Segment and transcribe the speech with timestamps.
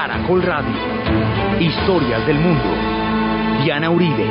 [0.00, 1.60] Caracol Radio.
[1.60, 2.74] Historias del mundo.
[3.62, 4.24] Diana Uribe.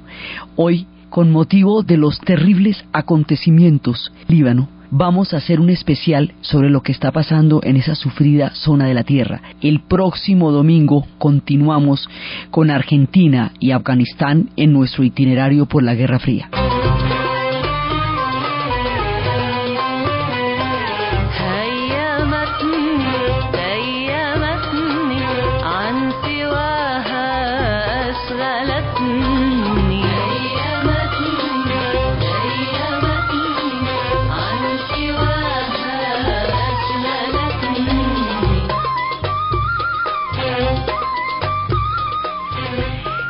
[0.58, 6.84] Hoy con motivo de los terribles acontecimientos Líbano, vamos a hacer un especial sobre lo
[6.84, 9.42] que está pasando en esa sufrida zona de la tierra.
[9.62, 12.09] El próximo domingo continuamos
[12.52, 16.50] con Argentina y Afganistán en nuestro itinerario por la Guerra Fría.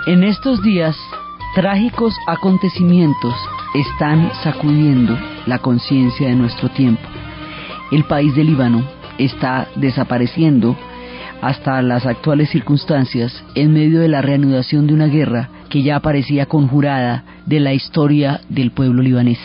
[0.07, 0.95] En estos días,
[1.55, 3.33] trágicos acontecimientos
[3.73, 7.01] están sacudiendo la conciencia de nuestro tiempo.
[7.91, 10.77] El país del Líbano está desapareciendo
[11.41, 16.45] hasta las actuales circunstancias en medio de la reanudación de una guerra que ya parecía
[16.45, 19.39] conjurada de la historia del pueblo libanés.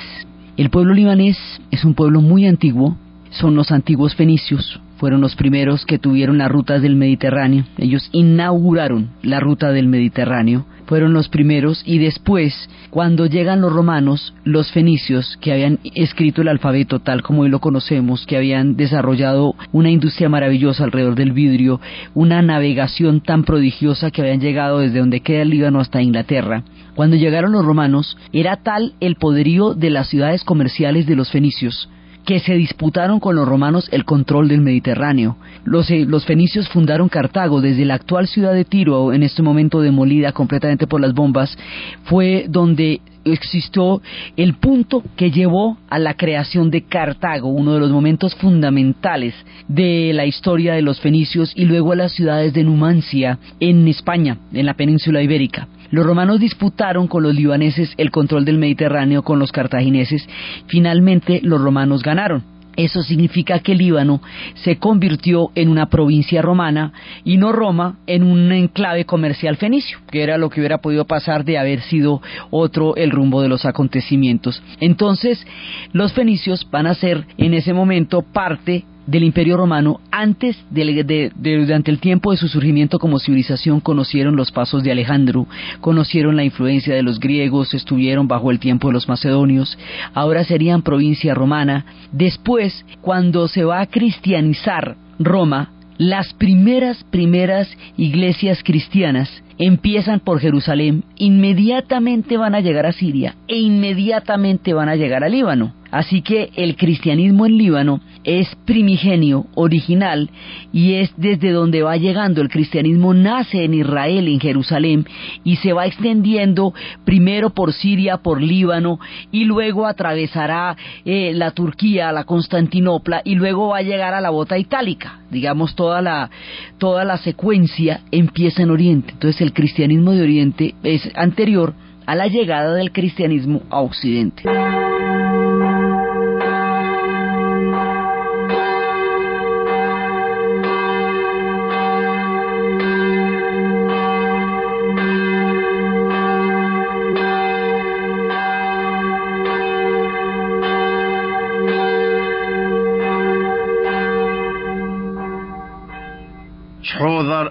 [0.59, 1.39] El pueblo libanés
[1.71, 2.99] es un pueblo muy antiguo,
[3.31, 7.65] son los antiguos fenicios, fueron los primeros que tuvieron las rutas del Mediterráneo.
[7.79, 14.35] Ellos inauguraron la ruta del Mediterráneo, fueron los primeros y después, cuando llegan los romanos,
[14.45, 19.55] los fenicios, que habían escrito el alfabeto tal como hoy lo conocemos, que habían desarrollado
[19.73, 21.81] una industria maravillosa alrededor del vidrio,
[22.13, 26.63] una navegación tan prodigiosa que habían llegado desde donde queda el Líbano hasta Inglaterra.
[26.95, 31.89] Cuando llegaron los romanos, era tal el poderío de las ciudades comerciales de los fenicios,
[32.25, 35.37] que se disputaron con los romanos el control del Mediterráneo.
[35.65, 39.81] Los, eh, los, fenicios fundaron Cartago desde la actual ciudad de Tiro, en este momento
[39.81, 41.57] demolida completamente por las bombas,
[42.05, 44.01] fue donde existió
[44.37, 49.35] el punto que llevó a la creación de Cartago, uno de los momentos fundamentales
[49.69, 54.39] de la historia de los fenicios y luego a las ciudades de Numancia en España,
[54.53, 55.69] en la península ibérica.
[55.91, 60.29] Los romanos disputaron con los libaneses el control del Mediterráneo con los cartagineses.
[60.67, 62.45] Finalmente los romanos ganaron.
[62.77, 64.23] Eso significa que Líbano
[64.55, 66.93] se convirtió en una provincia romana
[67.25, 71.45] y no Roma en un enclave comercial fenicio, que era lo que hubiera podido pasar
[71.45, 74.63] de haber sido otro el rumbo de los acontecimientos.
[74.81, 75.45] Entonces,
[75.93, 81.91] los fenicios van a ser en ese momento parte del Imperio Romano, antes de, durante
[81.91, 85.47] el tiempo de su surgimiento como civilización, conocieron los pasos de Alejandro,
[85.81, 89.79] conocieron la influencia de los griegos, estuvieron bajo el tiempo de los macedonios,
[90.15, 91.85] ahora serían provincia romana.
[92.13, 97.69] Después, cuando se va a cristianizar Roma, las primeras, primeras
[97.99, 104.97] iglesias cristianas empiezan por Jerusalén, inmediatamente van a llegar a Siria e inmediatamente van a
[104.97, 105.75] llegar al Líbano.
[105.91, 110.31] Así que el cristianismo en Líbano es primigenio, original,
[110.73, 112.43] y es desde donde va llegando.
[112.43, 115.07] El cristianismo nace en Israel, en Jerusalén,
[115.43, 116.75] y se va extendiendo
[117.05, 119.01] primero por Siria, por Líbano,
[119.33, 124.31] y luego atravesará eh, la Turquía, la Constantinopla, y luego va a llegar a la
[124.31, 125.21] bota itálica.
[125.31, 126.31] Digamos, toda la,
[126.79, 129.13] toda la secuencia empieza en Oriente.
[129.13, 131.75] Entonces el cristianismo de Oriente es anterior
[132.07, 134.43] a la llegada del cristianismo a Occidente.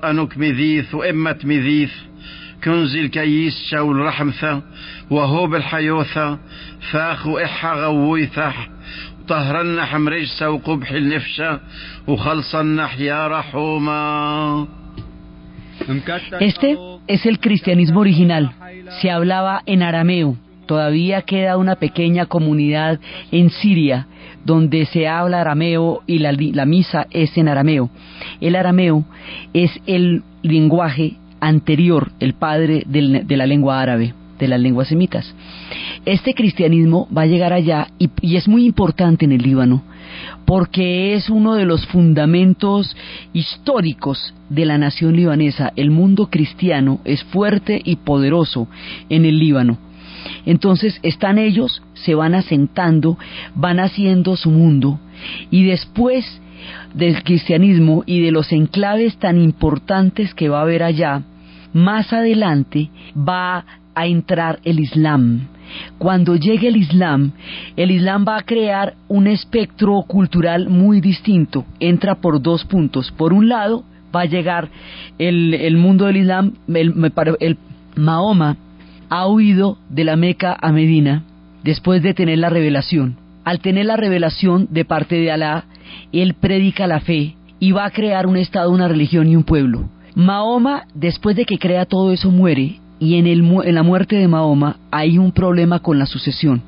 [0.03, 1.91] أنك مذيث وإمة مذيث
[2.63, 4.61] كنز الكيس شو الرحمثة
[5.09, 6.39] وهو بالحيوثة
[6.91, 8.69] فاخ وإحا غويثح
[9.29, 11.59] وطهرنا حمرجسة وقبح النفشة
[12.07, 14.67] وخلصنا يا رحومة
[16.39, 18.51] Este es el cristianismo original.
[19.01, 20.35] Se hablaba en arameo.
[20.65, 22.99] Todavía queda una pequeña comunidad
[23.31, 24.07] en Siria
[24.49, 27.91] donde se habla arameo y la, misa es en arameo.
[28.41, 29.05] El arameo
[29.53, 35.35] es el lenguaje anterior, el padre de la lengua árabe, de las lenguas semitas.
[36.03, 39.83] Este cristianismo va a llegar allá y, y es muy importante en el Líbano
[40.45, 42.97] porque es uno de los fundamentos
[43.33, 45.71] históricos de la nación libanesa.
[45.75, 48.67] El mundo cristiano es fuerte y poderoso
[49.09, 49.77] en el Líbano.
[50.45, 53.17] Entonces están ellos, se van asentando,
[53.55, 54.99] van haciendo su mundo
[55.51, 56.41] y después
[56.93, 61.23] del cristianismo y de los enclaves tan importantes que va a haber allá,
[61.73, 63.65] más adelante va
[63.95, 65.47] a entrar el Islam.
[65.99, 67.31] Cuando llegue el Islam,
[67.75, 71.65] el Islam va a crear un espectro cultural muy distinto.
[71.79, 73.11] Entra por dos puntos.
[73.11, 73.83] Por un lado,
[74.15, 74.69] va a llegar
[75.19, 76.93] el, mundo del Islam, el,
[77.39, 77.57] el
[77.95, 78.57] Mahoma
[79.09, 81.23] ha huido de la Meca a Medina
[81.63, 83.17] después de tener la revelación.
[83.43, 85.65] Al tener la revelación de parte de Alá,
[86.11, 89.89] él predica la fe y va a crear un estado, una religión y un pueblo.
[90.15, 94.27] Mahoma, después de que crea todo eso, muere y en, el, en la muerte de
[94.27, 96.61] Mahoma hay un problema con la sucesión.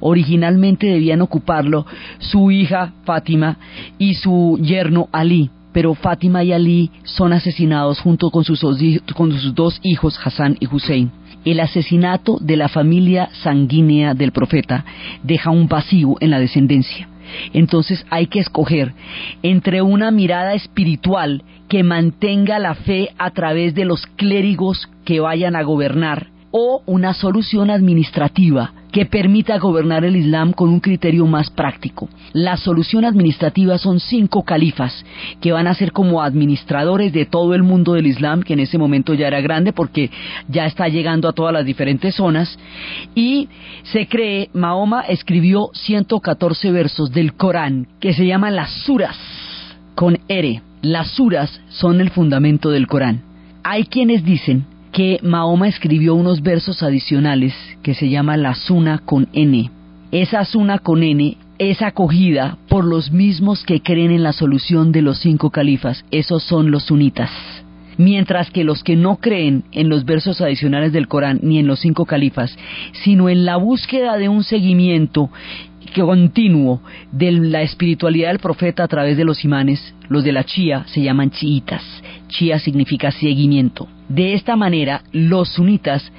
[0.00, 1.84] Originalmente debían ocuparlo
[2.18, 3.58] su hija Fátima
[3.98, 8.60] y su yerno Ali, pero Fátima y Ali son asesinados junto con sus,
[9.14, 11.10] con sus dos hijos Hassan y Hussein.
[11.44, 14.84] El asesinato de la familia sanguínea del profeta
[15.22, 17.08] deja un vacío en la descendencia.
[17.52, 18.92] Entonces hay que escoger
[19.42, 25.56] entre una mirada espiritual que mantenga la fe a través de los clérigos que vayan
[25.56, 31.50] a gobernar o una solución administrativa que permita gobernar el Islam con un criterio más
[31.50, 32.08] práctico.
[32.32, 35.04] La solución administrativa son cinco califas
[35.40, 38.78] que van a ser como administradores de todo el mundo del Islam, que en ese
[38.78, 40.12] momento ya era grande porque
[40.46, 42.56] ya está llegando a todas las diferentes zonas.
[43.16, 43.48] Y
[43.82, 49.18] se cree, Mahoma escribió 114 versos del Corán que se llaman las suras
[49.96, 50.62] con R.
[50.82, 53.22] Las suras son el fundamento del Corán.
[53.64, 57.52] Hay quienes dicen que Mahoma escribió unos versos adicionales
[57.82, 59.68] que se llama la Suna con N.
[60.12, 65.02] Esa Suna con N es acogida por los mismos que creen en la solución de
[65.02, 67.30] los cinco califas, esos son los sunitas.
[67.98, 71.80] Mientras que los que no creen en los versos adicionales del Corán ni en los
[71.80, 72.56] cinco califas,
[72.92, 75.28] sino en la búsqueda de un seguimiento
[75.92, 76.80] continuo
[77.12, 81.02] de la espiritualidad del profeta a través de los imanes, los de la chía se
[81.02, 81.82] llaman chiitas.
[82.34, 83.88] Chía significa seguimiento.
[84.08, 86.12] De esta manera, los sunitas,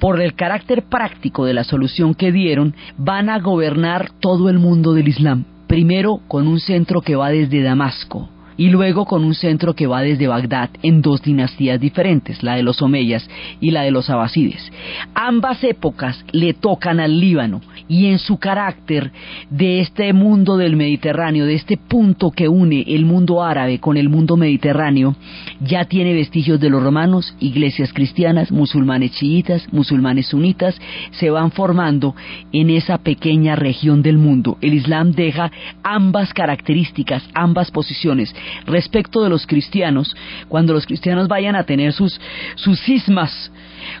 [0.00, 4.94] por el carácter práctico de la solución que dieron, van a gobernar todo el mundo
[4.94, 5.44] del Islam.
[5.66, 10.02] Primero con un centro que va desde Damasco, y luego con un centro que va
[10.02, 13.26] desde Bagdad en dos dinastías diferentes, la de los Omeyas
[13.60, 14.70] y la de los Abasides.
[15.14, 19.12] Ambas épocas le tocan al Líbano y en su carácter
[19.48, 24.08] de este mundo del Mediterráneo, de este punto que une el mundo árabe con el
[24.08, 25.16] mundo mediterráneo,
[25.60, 30.78] ya tiene vestigios de los romanos, iglesias cristianas, musulmanes chiitas, musulmanes sunitas,
[31.12, 32.14] se van formando
[32.52, 34.58] en esa pequeña región del mundo.
[34.60, 35.50] El Islam deja
[35.82, 38.34] ambas características, ambas posiciones,
[38.66, 40.16] respecto de los cristianos,
[40.48, 42.20] cuando los cristianos vayan a tener sus,
[42.56, 43.50] sus cismas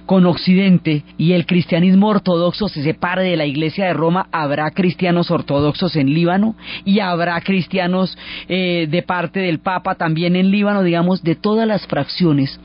[0.06, 5.30] con Occidente y el cristianismo ortodoxo se separe de la Iglesia de Roma, habrá cristianos
[5.30, 6.54] ortodoxos en Líbano
[6.84, 8.16] y habrá cristianos
[8.48, 12.60] eh, de parte del Papa también en Líbano, digamos, de todas las fracciones,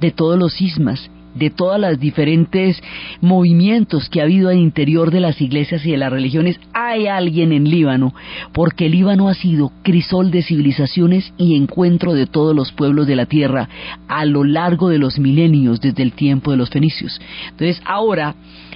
[0.00, 2.82] de todos los cismas de todos los diferentes
[3.20, 7.52] movimientos que ha habido al interior de las iglesias y de las religiones, hay alguien
[7.52, 8.14] en Líbano,
[8.52, 13.26] porque Líbano ha sido crisol de civilizaciones y encuentro de todos los pueblos de la
[13.26, 13.68] tierra
[14.08, 17.20] a lo largo de los milenios desde el tiempo de los fenicios.
[17.50, 18.34] Entonces ahora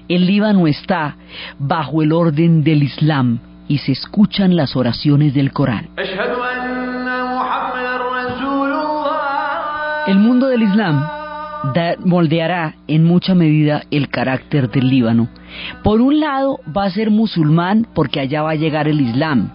[0.09, 1.17] el Líbano está
[1.59, 5.91] bajo el orden del Islam y se escuchan las oraciones del Corán.
[10.07, 11.18] El mundo del Islam
[12.05, 15.29] moldeará en mucha medida el carácter del Líbano.
[15.83, 19.51] Por un lado va a ser musulmán porque allá va a llegar el Islam.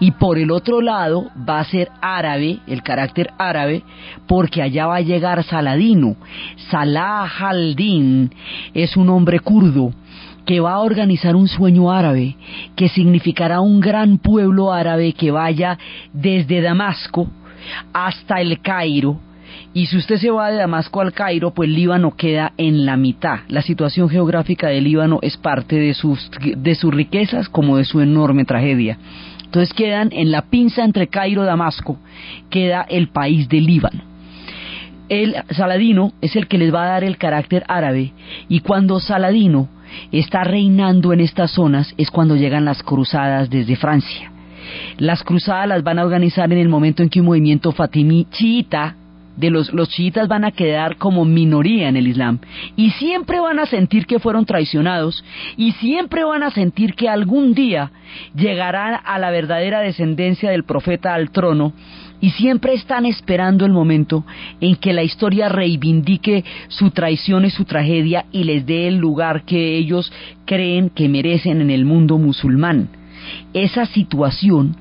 [0.00, 3.82] Y por el otro lado va a ser árabe, el carácter árabe,
[4.26, 6.16] porque allá va a llegar Saladino.
[6.70, 8.32] Salah al-Din
[8.72, 9.92] es un hombre kurdo
[10.46, 12.36] que va a organizar un sueño árabe,
[12.76, 15.76] que significará un gran pueblo árabe que vaya
[16.12, 17.28] desde Damasco
[17.92, 19.18] hasta el Cairo,
[19.74, 23.40] y si usted se va de Damasco al Cairo, pues Líbano queda en la mitad.
[23.48, 28.00] La situación geográfica de Líbano es parte de sus, de sus riquezas como de su
[28.00, 28.98] enorme tragedia.
[29.44, 31.98] Entonces quedan en la pinza entre Cairo y Damasco,
[32.50, 34.02] queda el país de Líbano.
[35.08, 38.12] El Saladino es el que les va a dar el carácter árabe
[38.48, 39.68] y cuando Saladino
[40.10, 44.32] está reinando en estas zonas es cuando llegan las cruzadas desde Francia.
[44.98, 48.96] Las cruzadas las van a organizar en el momento en que un movimiento fatimí chiita
[49.36, 52.38] de los, los chiitas van a quedar como minoría en el Islam
[52.76, 55.24] y siempre van a sentir que fueron traicionados
[55.56, 57.90] y siempre van a sentir que algún día
[58.34, 61.72] llegarán a la verdadera descendencia del profeta al trono
[62.20, 64.24] y siempre están esperando el momento
[64.60, 69.44] en que la historia reivindique su traición y su tragedia y les dé el lugar
[69.44, 70.12] que ellos
[70.44, 72.88] creen que merecen en el mundo musulmán.
[73.52, 74.76] Esa situación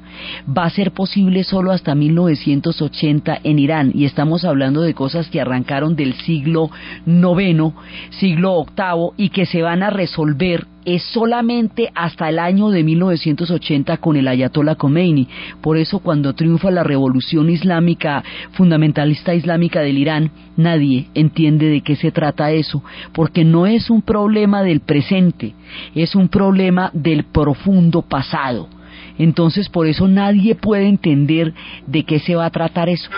[0.47, 5.41] va a ser posible solo hasta 1980 en Irán y estamos hablando de cosas que
[5.41, 6.69] arrancaron del siglo
[7.05, 7.73] IX,
[8.11, 13.97] siglo VIII y que se van a resolver es solamente hasta el año de 1980
[13.97, 15.27] con el Ayatollah Khomeini.
[15.61, 21.95] Por eso cuando triunfa la revolución islámica, fundamentalista islámica del Irán, nadie entiende de qué
[21.95, 25.53] se trata eso, porque no es un problema del presente,
[25.95, 28.69] es un problema del profundo pasado.
[29.17, 31.53] Entonces por eso nadie puede entender
[31.87, 33.09] de qué se va a tratar eso.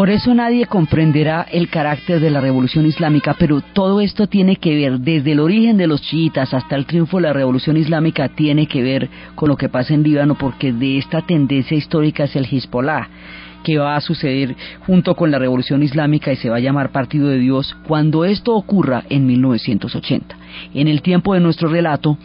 [0.00, 4.74] Por eso nadie comprenderá el carácter de la revolución islámica, pero todo esto tiene que
[4.74, 8.66] ver, desde el origen de los chiitas hasta el triunfo de la revolución islámica, tiene
[8.66, 12.46] que ver con lo que pasa en Líbano, porque de esta tendencia histórica es el
[12.46, 13.10] Hezbollah
[13.62, 17.28] que va a suceder junto con la revolución islámica y se va a llamar Partido
[17.28, 20.34] de Dios cuando esto ocurra en 1980.
[20.72, 22.16] En el tiempo de nuestro relato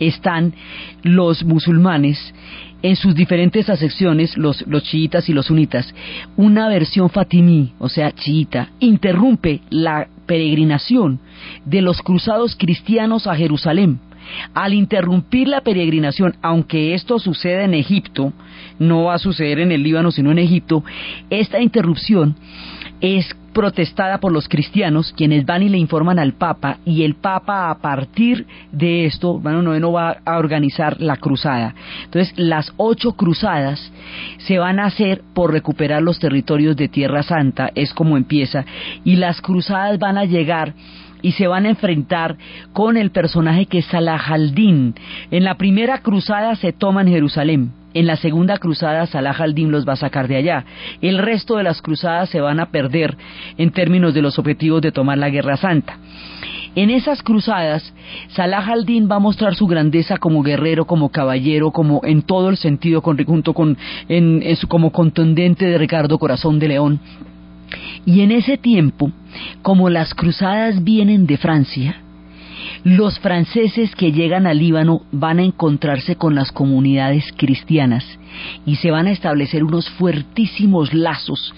[0.00, 0.54] están
[1.02, 2.34] los musulmanes
[2.82, 5.94] en sus diferentes acepciones, los, chiitas y los sunitas,
[6.36, 11.20] una versión fatimí, o sea, chiita, interrumpe la peregrinación
[11.64, 14.00] de los cruzados cristianos a Jerusalén.
[14.54, 18.32] Al interrumpir la peregrinación, aunque esto sucede en Egipto,
[18.78, 20.84] no va a suceder en el Líbano, sino en Egipto,
[21.30, 22.36] esta interrupción
[23.00, 27.70] es protestada por los cristianos, quienes van y le informan al Papa, y el Papa
[27.70, 31.74] a partir de esto, bueno, no va a organizar la cruzada.
[32.04, 33.92] Entonces, las ocho cruzadas
[34.38, 38.64] se van a hacer por recuperar los territorios de Tierra Santa, es como empieza,
[39.04, 40.74] y las cruzadas van a llegar
[41.22, 42.36] y se van a enfrentar
[42.72, 44.94] con el personaje que es Salah al-Din.
[45.30, 49.86] En la primera cruzada se toma en Jerusalén, en la segunda cruzada Salah al-Din los
[49.86, 50.64] va a sacar de allá.
[51.00, 53.16] El resto de las cruzadas se van a perder
[53.56, 55.98] en términos de los objetivos de tomar la Guerra Santa.
[56.76, 57.92] En esas cruzadas,
[58.28, 62.56] Salah al-Din va a mostrar su grandeza como guerrero, como caballero, como en todo el
[62.56, 63.76] sentido, junto con
[64.08, 67.00] en, como contundente de Ricardo Corazón de León.
[68.06, 69.10] Y en ese tiempo,
[69.62, 72.02] como las cruzadas vienen de Francia,
[72.84, 78.04] los franceses que llegan al Líbano van a encontrarse con las comunidades cristianas
[78.64, 81.52] y se van a establecer unos fuertísimos lazos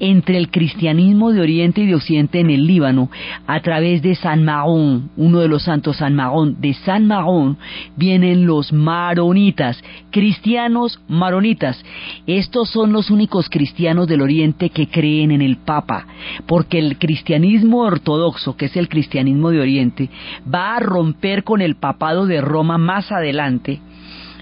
[0.00, 3.10] entre el cristianismo de Oriente y de Occidente en el Líbano
[3.46, 6.60] a través de San Marón, uno de los santos San Marón.
[6.60, 7.58] De San Marón
[7.96, 11.82] vienen los maronitas, cristianos maronitas.
[12.26, 16.06] Estos son los únicos cristianos del Oriente que creen en el Papa,
[16.46, 20.10] porque el cristianismo ortodoxo, que es el cristianismo de Oriente,
[20.52, 23.80] va a romper con el papado de Roma más adelante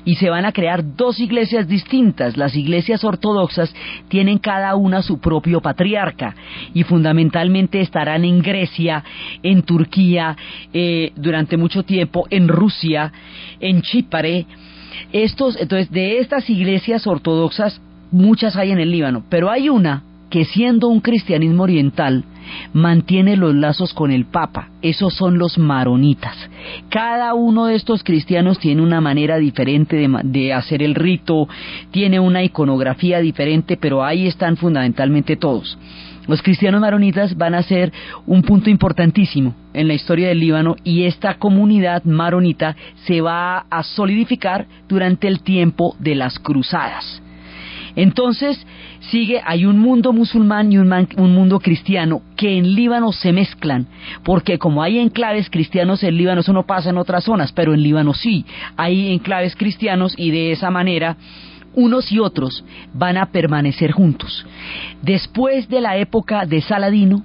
[0.04, 2.36] y se van a crear dos iglesias distintas.
[2.36, 3.72] Las iglesias ortodoxas
[4.08, 6.34] tienen cada una su propio patriarca
[6.74, 9.04] y fundamentalmente estarán en Grecia,
[9.42, 10.36] en Turquía,
[10.72, 13.12] eh, durante mucho tiempo, en Rusia,
[13.60, 14.46] en Chipre.
[15.12, 17.80] Estos, entonces, de estas iglesias ortodoxas,
[18.10, 22.24] muchas hay en el Líbano, pero hay una que siendo un cristianismo oriental,
[22.72, 24.68] mantiene los lazos con el Papa.
[24.82, 26.36] Esos son los maronitas.
[26.88, 31.48] Cada uno de estos cristianos tiene una manera diferente de, hacer el rito,
[31.90, 35.78] tiene una iconografía diferente, pero ahí están fundamentalmente todos.
[36.26, 37.92] Los cristianos maronitas van a ser
[38.26, 43.82] un punto importantísimo en la historia del Líbano y esta comunidad maronita se va a
[43.82, 47.21] solidificar durante el tiempo de las cruzadas.
[47.96, 48.64] Entonces,
[49.00, 50.88] sigue, hay un mundo musulmán y un,
[51.34, 53.86] mundo cristiano que en Líbano se mezclan,
[54.24, 57.82] porque como hay enclaves cristianos en Líbano, eso no pasa en otras zonas, pero en
[57.82, 58.44] Líbano sí,
[58.76, 61.16] hay enclaves cristianos y de esa manera
[61.74, 64.46] unos y otros van a permanecer juntos.
[65.02, 67.22] Después de la época de Saladino,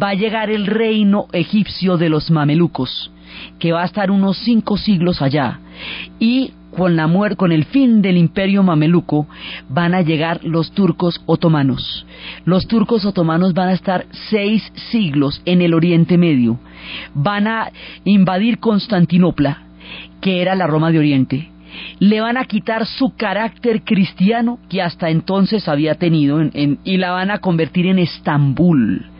[0.00, 3.10] va a llegar el reino egipcio de los mamelucos,
[3.58, 5.60] que va a estar unos cinco siglos allá.
[6.18, 9.26] Y con la muerte, con el fin del imperio mameluco,
[9.68, 12.06] van a llegar los turcos otomanos.
[12.44, 16.60] Los turcos otomanos van a estar seis siglos en el Oriente Medio.
[17.14, 17.72] Van a
[18.04, 19.64] invadir Constantinopla,
[20.20, 21.50] que era la Roma de Oriente.
[21.98, 26.40] Le van a quitar su carácter cristiano que hasta entonces había tenido
[26.84, 29.17] y la van a convertir en Estambul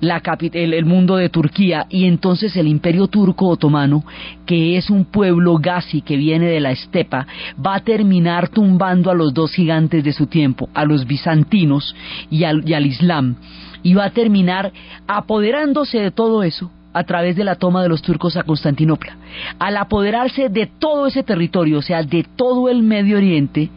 [0.00, 0.22] la
[0.52, 4.04] el, el, mundo de Turquía y entonces el imperio turco otomano,
[4.46, 7.26] que es un pueblo gazi que viene de la estepa,
[7.64, 11.94] va a terminar tumbando a los dos gigantes de su tiempo, a los bizantinos
[12.30, 13.36] y al, y al Islam,
[13.82, 14.72] y va a terminar
[15.06, 19.16] apoderándose de todo eso a través de la toma de los turcos a Constantinopla.
[19.58, 23.70] Al apoderarse de todo ese territorio, o sea, de todo el Medio Oriente,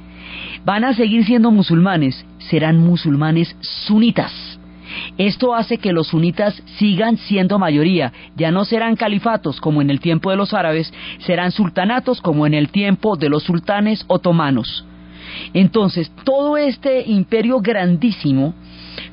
[0.65, 4.50] van a seguir siendo musulmanes, serán musulmanes sunitas
[5.17, 9.99] esto hace que los sunitas sigan siendo mayoría, ya no serán califatos como en el
[9.99, 14.85] tiempo de los árabes, serán sultanatos como en el tiempo de los sultanes otomanos.
[15.53, 18.53] Entonces, todo este imperio grandísimo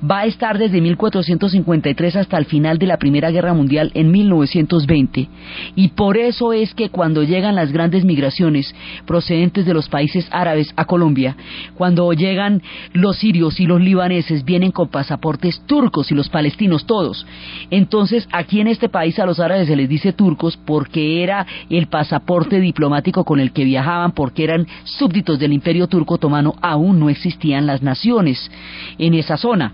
[0.02, 5.28] va a estar desde 1453 hasta el final de la Primera Guerra Mundial en 1920
[5.74, 8.74] y por eso es que cuando llegan las grandes migraciones
[9.06, 11.36] procedentes de los países árabes a Colombia,
[11.74, 12.62] cuando llegan
[12.92, 17.26] los sirios y los libaneses vienen con pasaportes turcos y los palestinos todos.
[17.70, 21.88] Entonces aquí en este país a los árabes se les dice turcos porque era el
[21.88, 27.08] pasaporte diplomático con el que viajaban porque eran súbditos del imperio turco otomano, aún no
[27.08, 28.50] existían las naciones
[28.98, 29.72] en esa zona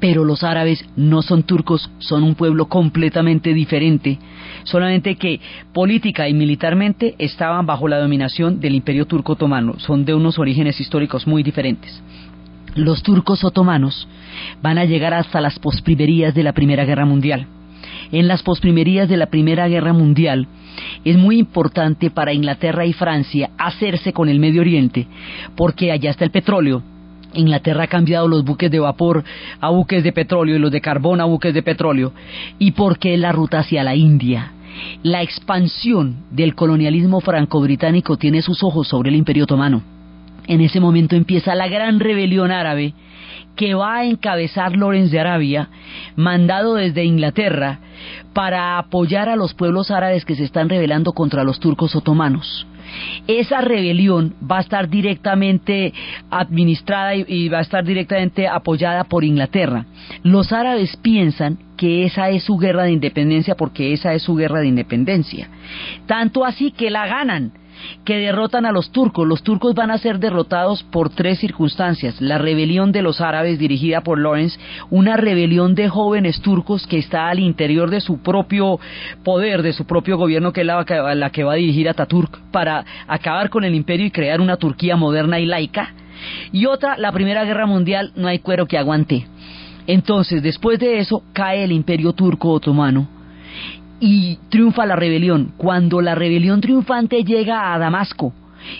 [0.00, 4.18] pero los árabes no son turcos, son un pueblo completamente diferente,
[4.64, 5.40] solamente que
[5.72, 10.80] política y militarmente estaban bajo la dominación del imperio turco otomano, son de unos orígenes
[10.80, 12.02] históricos muy diferentes.
[12.74, 14.08] Los turcos otomanos
[14.60, 17.46] van a llegar hasta las posprimerías de la Primera Guerra Mundial.
[18.10, 20.48] En las posprimerías de la Primera Guerra Mundial
[21.04, 25.06] es muy importante para Inglaterra y Francia hacerse con el Medio Oriente,
[25.56, 26.82] porque allá está el petróleo,
[27.34, 29.24] Inglaterra ha cambiado los buques de vapor
[29.60, 32.12] a buques de petróleo y los de carbón a buques de petróleo.
[32.58, 34.52] ¿Y por qué la ruta hacia la India?
[35.02, 39.82] La expansión del colonialismo franco-británico tiene sus ojos sobre el Imperio Otomano.
[40.46, 42.94] En ese momento empieza la gran rebelión árabe
[43.56, 45.68] que va a encabezar Lorenz de Arabia,
[46.16, 47.78] mandado desde Inglaterra,
[48.32, 52.66] para apoyar a los pueblos árabes que se están rebelando contra los turcos otomanos.
[53.26, 55.92] Esa rebelión va a estar directamente
[56.30, 59.86] administrada y, va a estar directamente apoyada por Inglaterra.
[60.22, 64.60] Los árabes piensan que esa es su guerra de independencia porque esa es su guerra
[64.60, 65.48] de independencia.
[66.06, 67.52] Tanto así que la ganan
[68.04, 69.26] que derrotan a los turcos.
[69.26, 72.20] Los turcos van a ser derrotados por tres circunstancias.
[72.20, 74.58] La rebelión de los árabes dirigida por Lawrence,
[74.90, 78.78] una rebelión de jóvenes turcos que está al interior de su propio
[79.22, 82.40] poder, de su propio gobierno, que es la, la que va a dirigir a Ataturk
[82.50, 85.94] para acabar con el imperio y crear una Turquía moderna y laica.
[86.52, 89.26] Y otra, la Primera Guerra Mundial, no hay cuero que aguante.
[89.86, 93.13] Entonces, después de eso, cae el imperio turco otomano
[94.00, 95.52] y triunfa la rebelión.
[95.56, 98.32] Cuando la rebelión triunfante llega a Damasco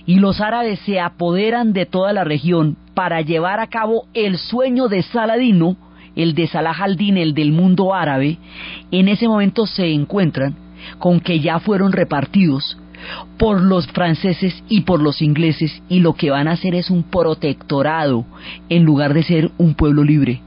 [0.06, 4.88] y los árabes se apoderan de toda la región para llevar a cabo el sueño
[4.88, 5.76] de Saladino,
[6.16, 8.38] el de Salah al-Din, el del mundo árabe,
[8.90, 10.56] en ese momento se encuentran
[10.98, 12.78] con que ya fueron repartidos
[13.38, 17.02] por los franceses y por los ingleses y lo que van a hacer es un
[17.02, 18.24] protectorado
[18.68, 20.40] en lugar de ser un pueblo libre.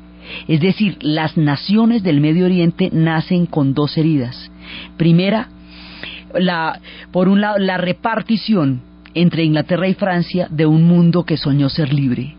[0.48, 4.52] Es decir, las naciones del Medio Oriente nacen con dos heridas.
[4.98, 5.50] Primera,
[6.34, 6.80] la,
[7.12, 8.82] por un lado, la repartición
[9.14, 12.36] entre Inglaterra y Francia de un mundo que soñó ser libre.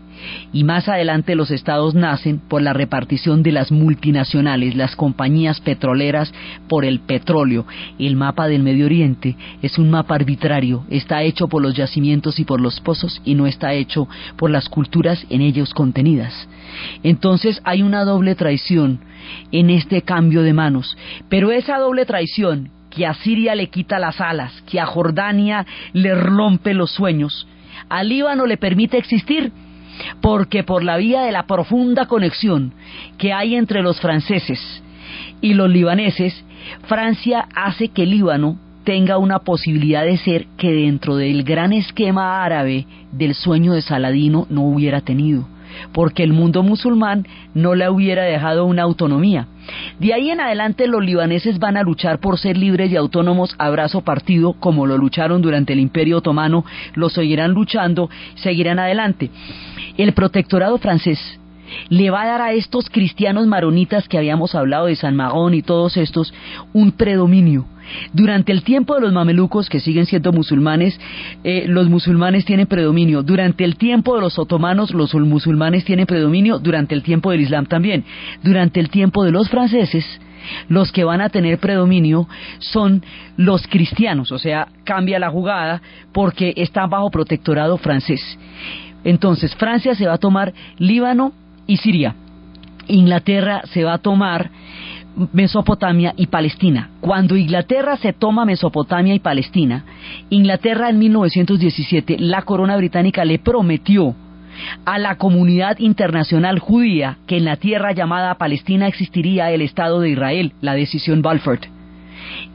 [0.51, 6.33] Y más adelante los estados nacen por la repartición de las multinacionales, las compañías petroleras
[6.67, 7.65] por el petróleo.
[7.97, 12.45] El mapa del Medio Oriente es un mapa arbitrario, está hecho por los yacimientos y
[12.45, 16.47] por los pozos y no está hecho por las culturas en ellos contenidas.
[17.03, 18.99] Entonces hay una doble traición
[19.51, 20.97] en este cambio de manos.
[21.29, 26.15] Pero esa doble traición que a Siria le quita las alas, que a Jordania le
[26.15, 27.47] rompe los sueños,
[27.87, 29.51] al Líbano le permite existir,
[30.21, 32.73] porque por la vía de la profunda conexión
[33.17, 34.59] que hay entre los franceses
[35.41, 36.45] y los libaneses,
[36.87, 42.85] Francia hace que Líbano tenga una posibilidad de ser que dentro del gran esquema árabe
[43.11, 45.47] del sueño de Saladino no hubiera tenido
[45.93, 49.47] porque el mundo musulmán no le hubiera dejado una autonomía.
[49.99, 53.69] De ahí en adelante los libaneses van a luchar por ser libres y autónomos a
[53.69, 56.65] brazo partido, como lo lucharon durante el Imperio Otomano,
[56.95, 59.29] lo seguirán luchando, seguirán adelante.
[59.97, 61.38] El protectorado francés
[61.89, 65.61] le va a dar a estos cristianos maronitas que habíamos hablado de San Magón y
[65.61, 66.33] todos estos
[66.73, 67.65] un predominio
[68.13, 70.99] Durante el tiempo de los mamelucos, que siguen siendo musulmanes,
[71.43, 73.23] eh, los musulmanes tienen predominio.
[73.23, 76.59] Durante el tiempo de los otomanos, los musulmanes tienen predominio.
[76.59, 78.03] Durante el tiempo del Islam también.
[78.43, 80.05] Durante el tiempo de los franceses,
[80.67, 82.27] los que van a tener predominio
[82.59, 83.03] son
[83.37, 85.81] los cristianos, o sea, cambia la jugada
[86.13, 88.21] porque están bajo protectorado francés.
[89.03, 91.33] Entonces, Francia se va a tomar Líbano
[91.69, 92.15] y Siria.
[92.87, 94.49] Inglaterra se va a tomar
[95.33, 96.89] Mesopotamia y Palestina.
[96.99, 99.85] Cuando Inglaterra se toma Mesopotamia y Palestina,
[100.29, 104.15] Inglaterra en 1917, la corona británica le prometió
[104.85, 110.09] a la comunidad internacional judía que en la tierra llamada Palestina existiría el Estado de
[110.09, 111.59] Israel, la decisión Balfour.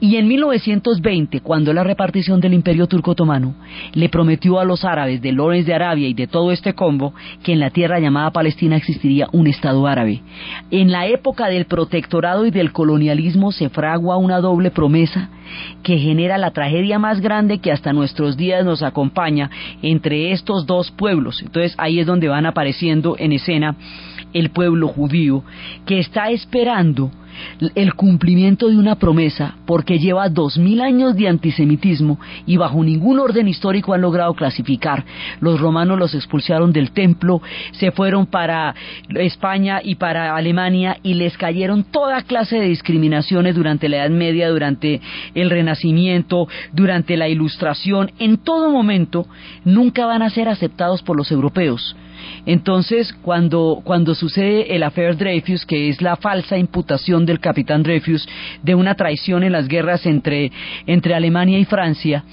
[0.00, 3.54] Y en 1920, cuando la repartición del Imperio Turco Otomano
[3.92, 7.52] le prometió a los árabes de Lorenz de Arabia y de todo este combo que
[7.52, 10.22] en la tierra llamada Palestina existiría un Estado árabe.
[10.70, 15.30] En la época del protectorado y del colonialismo se fragua una doble promesa
[15.82, 19.50] que genera la tragedia más grande que hasta nuestros días nos acompaña
[19.82, 21.42] entre estos dos pueblos.
[21.42, 23.76] Entonces ahí es donde van apareciendo en escena
[24.32, 25.44] el pueblo judío
[25.86, 27.10] que está esperando
[27.74, 33.18] el cumplimiento de una promesa porque lleva dos mil años de antisemitismo y bajo ningún
[33.18, 35.04] orden histórico han logrado clasificar.
[35.40, 37.42] Los romanos los expulsaron del templo,
[37.72, 38.74] se fueron para
[39.08, 44.48] España y para Alemania y les cayeron toda clase de discriminaciones durante la Edad Media,
[44.48, 45.00] durante
[45.34, 48.12] el Renacimiento, durante la Ilustración.
[48.18, 49.26] En todo momento
[49.64, 51.96] nunca van a ser aceptados por los europeos
[52.46, 58.28] entonces, cuando, cuando sucede el affair Dreyfus, que es la falsa imputación del capitán Dreyfus
[58.62, 60.52] de una traición en las guerras entre,
[60.86, 62.24] entre Alemania y Francia,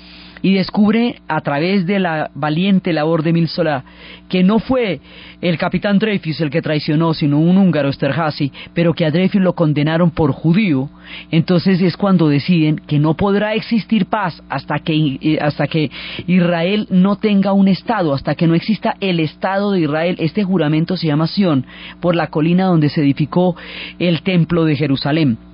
[0.42, 3.84] y descubre a través de la valiente labor de Milsola
[4.30, 5.00] que no fue
[5.42, 9.54] el capitán Dreyfus el que traicionó, sino un húngaro Esterhazy, pero que a Dreyfus lo
[9.54, 10.90] condenaron por judío,
[11.32, 15.92] entonces es cuando deciden que no podrá existir paz hasta que, eh, hasta que
[16.28, 20.16] Israel no tenga un Estado, hasta que no exista el Estado de Israel.
[20.20, 21.66] Este juramento se llama Sion,
[22.00, 23.56] por la colina donde se edificó
[24.00, 25.51] el templo de Jerusalén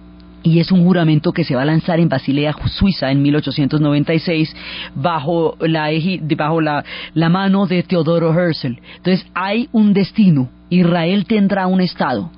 [0.48, 4.56] y es un juramento que se va a lanzar en Basilea, Suiza, en 1896,
[4.96, 5.90] bajo la,
[6.38, 6.84] bajo la,
[7.30, 8.80] mano de Teodoro Herzl.
[8.96, 10.50] Entonces hay un destino.
[10.70, 12.30] Israel tendrá un Estado.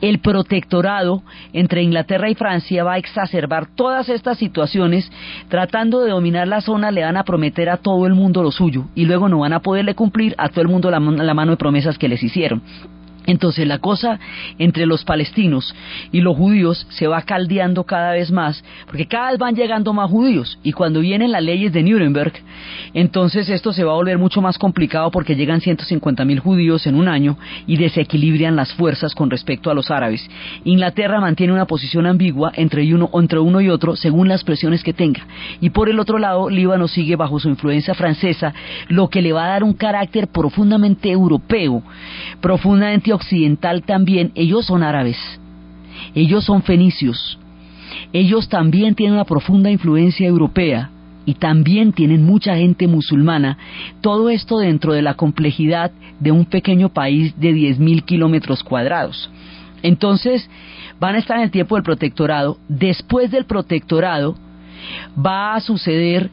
[0.00, 1.22] El protectorado
[1.52, 5.10] entre Inglaterra y Francia va a exacerbar todas estas situaciones.
[5.48, 8.84] Tratando de dominar la zona, le van a prometer a todo el mundo lo suyo
[8.94, 11.96] y luego no van a poderle cumplir a todo el mundo la mano de promesas
[11.96, 12.62] que les hicieron.
[13.26, 14.18] Entonces la cosa
[14.58, 15.74] entre los palestinos
[16.12, 20.10] y los judíos se va caldeando cada vez más, porque cada vez van llegando más
[20.10, 22.34] judíos y cuando vienen las leyes de Nuremberg,
[22.92, 26.94] entonces esto se va a volver mucho más complicado porque llegan 150 mil judíos en
[26.94, 30.28] un año y desequilibran las fuerzas con respecto a los árabes.
[30.64, 34.92] Inglaterra mantiene una posición ambigua entre uno, entre uno y otro según las presiones que
[34.92, 35.26] tenga.
[35.60, 38.52] Y por el otro lado, Líbano sigue bajo su influencia francesa,
[38.88, 41.82] lo que le va a dar un carácter profundamente europeo,
[42.40, 45.18] profundamente occidental también, ellos son árabes,
[46.14, 47.38] ellos son fenicios,
[48.12, 50.90] ellos también tienen una profunda influencia europea
[51.26, 53.58] y también tienen mucha gente musulmana,
[54.00, 59.30] todo esto dentro de la complejidad de un pequeño país de 10.000 kilómetros cuadrados.
[59.82, 60.48] Entonces,
[61.00, 62.58] van a estar en el tiempo del protectorado.
[62.68, 64.36] Después del protectorado,
[65.14, 66.30] va a suceder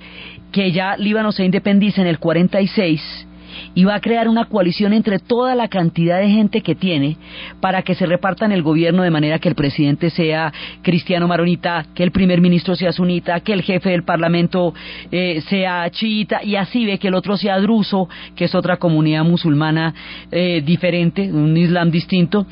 [0.52, 3.28] que ya Líbano se independiza en el 46
[3.74, 7.18] y va a crear una coalición entre toda la cantidad de gente que tiene
[7.60, 12.04] para que se repartan el gobierno de manera que el presidente sea cristiano maronita, que
[12.04, 14.74] el primer ministro sea sunita, que el jefe del parlamento
[15.12, 19.24] eh, sea chiita y así ve que el otro sea druso, que es otra comunidad
[19.24, 19.94] musulmana
[20.32, 22.46] eh, diferente, un islam distinto.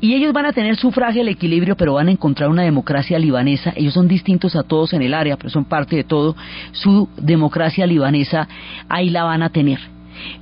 [0.00, 3.72] Y ellos van a tener su frágil equilibrio, pero van a encontrar una democracia libanesa.
[3.76, 6.36] Ellos son distintos a todos en el área, pero son parte de todo.
[6.72, 8.46] Su democracia libanesa
[8.88, 9.95] ahí la van a tener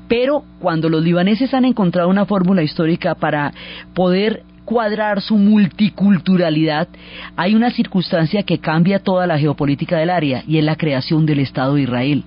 [0.08, 3.52] pero cuando los libaneses han encontrado una fórmula histórica para
[3.94, 6.88] poder cuadrar su multiculturalidad,
[7.37, 11.40] hay una circunstancia que cambia toda la geopolítica del área y es la creación del
[11.40, 12.24] Estado de Israel.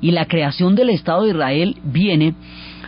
[0.00, 2.34] Y la creación del Estado de Israel viene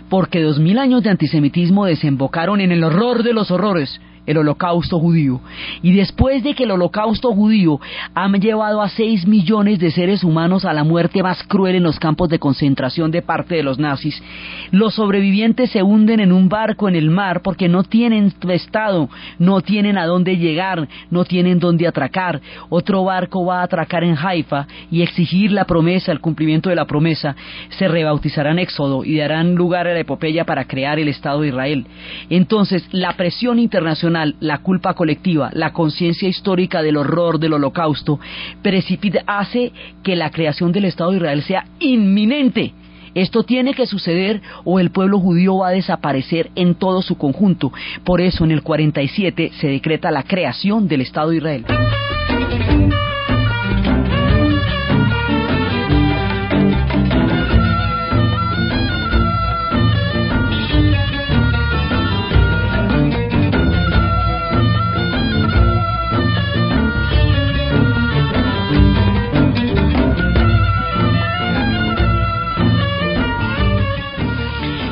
[0.08, 4.98] porque dos mil años de antisemitismo desembocaron en el horror de los horrores, el holocausto
[4.98, 5.40] judío.
[5.82, 7.80] Y después de que el holocausto judío
[8.14, 11.98] ha llevado a 6 millones de seres humanos a la muerte más cruel en los
[11.98, 14.22] campos de concentración de parte de los nazis,
[14.70, 19.60] los sobrevivientes se hunden en un barco en el mar porque no tienen estado, no
[19.60, 22.40] tienen a dónde llegar, no tienen dónde atracar.
[22.68, 26.86] Otro barco va a atracar en Haifa y exigir la promesa, el cumplimiento de la
[26.86, 27.34] promesa.
[27.70, 31.86] Se rebautizarán Éxodo y darán lugar a la epopeya para crear el Estado de Israel.
[32.28, 38.20] Entonces, la presión internacional la culpa colectiva, la conciencia histórica del horror del holocausto,
[38.62, 42.72] precipita, hace que la creación del Estado de Israel sea inminente.
[43.14, 47.72] Esto tiene que suceder o el pueblo judío va a desaparecer en todo su conjunto.
[48.04, 51.64] Por eso en el 47 se decreta la creación del Estado de Israel.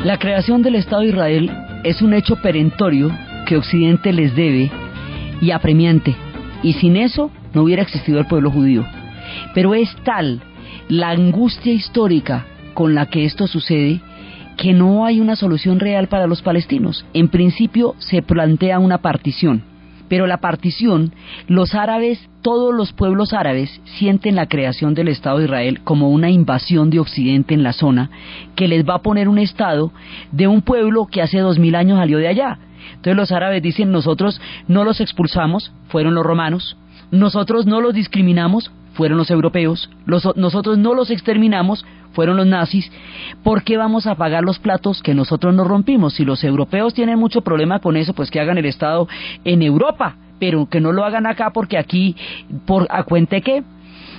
[0.08, 1.50] La creación del Estado de Israel
[1.84, 4.70] es un hecho perentorio que Occidente les debe
[5.42, 6.16] y apremiante,
[6.62, 8.86] y sin eso no hubiera existido el pueblo judío.
[9.52, 10.40] Pero es tal
[10.88, 14.00] la angustia histórica con la que esto sucede
[14.56, 17.04] que no hay una solución real para los palestinos.
[17.12, 19.62] En principio se plantea una partición
[20.08, 21.12] pero la partición,
[21.46, 26.30] los árabes, todos los pueblos árabes sienten la creación del Estado de Israel como una
[26.30, 28.10] invasión de Occidente en la zona
[28.56, 29.92] que les va a poner un Estado
[30.32, 32.58] de un pueblo que hace dos mil años salió de allá.
[32.90, 36.76] Entonces los árabes dicen nosotros no los expulsamos, fueron los romanos,
[37.10, 39.88] nosotros no los discriminamos, fueron los europeos,
[40.34, 42.90] nosotros no los exterminamos, fueron los nazis,
[43.44, 46.14] ¿por qué vamos a pagar los platos que nosotros nos rompimos?
[46.14, 49.06] Si los europeos tienen mucho problema con eso, pues que hagan el Estado
[49.44, 52.16] en Europa, pero que no lo hagan acá porque aquí,
[52.66, 53.62] por a cuente que,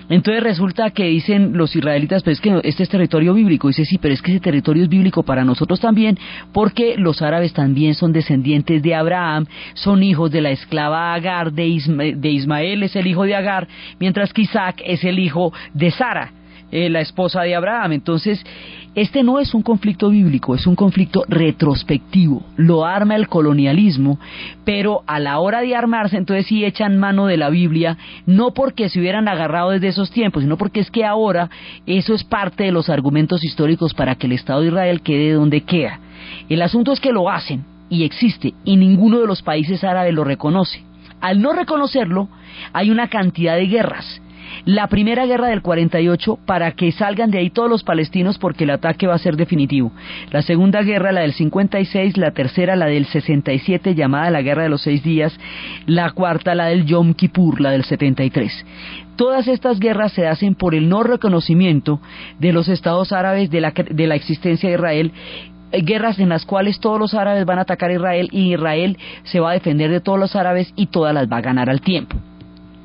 [0.09, 3.67] entonces resulta que dicen los israelitas, pues que este es territorio bíblico.
[3.67, 6.17] Dice, sí, pero es que ese territorio es bíblico para nosotros también,
[6.51, 9.45] porque los árabes también son descendientes de Abraham,
[9.75, 13.67] son hijos de la esclava Agar, de, de Ismael es el hijo de Agar,
[13.99, 16.38] mientras que Isaac es el hijo de Sara.
[16.71, 17.93] Eh, la esposa de Abraham.
[17.93, 18.45] Entonces,
[18.93, 22.43] este no es un conflicto bíblico, es un conflicto retrospectivo.
[22.57, 24.19] Lo arma el colonialismo,
[24.65, 28.87] pero a la hora de armarse, entonces sí echan mano de la Biblia, no porque
[28.89, 31.49] se hubieran agarrado desde esos tiempos, sino porque es que ahora
[31.87, 35.61] eso es parte de los argumentos históricos para que el Estado de Israel quede donde
[35.61, 35.99] queda.
[36.49, 40.23] El asunto es que lo hacen y existe y ninguno de los países árabes lo
[40.23, 40.83] reconoce.
[41.19, 42.29] Al no reconocerlo,
[42.73, 44.21] hay una cantidad de guerras
[44.65, 48.71] la primera guerra del 48 para que salgan de ahí todos los palestinos porque el
[48.71, 49.91] ataque va a ser definitivo.
[50.31, 54.69] La segunda guerra, la del 56, la tercera, la del 67, llamada la Guerra de
[54.69, 55.37] los Seis Días,
[55.85, 58.65] la cuarta, la del Yom Kippur, la del 73.
[59.15, 61.99] Todas estas guerras se hacen por el no reconocimiento
[62.39, 65.11] de los estados árabes de la, de la existencia de Israel
[65.71, 69.39] guerras en las cuales todos los árabes van a atacar a Israel y Israel se
[69.39, 72.17] va a defender de todos los árabes y todas las va a ganar al tiempo.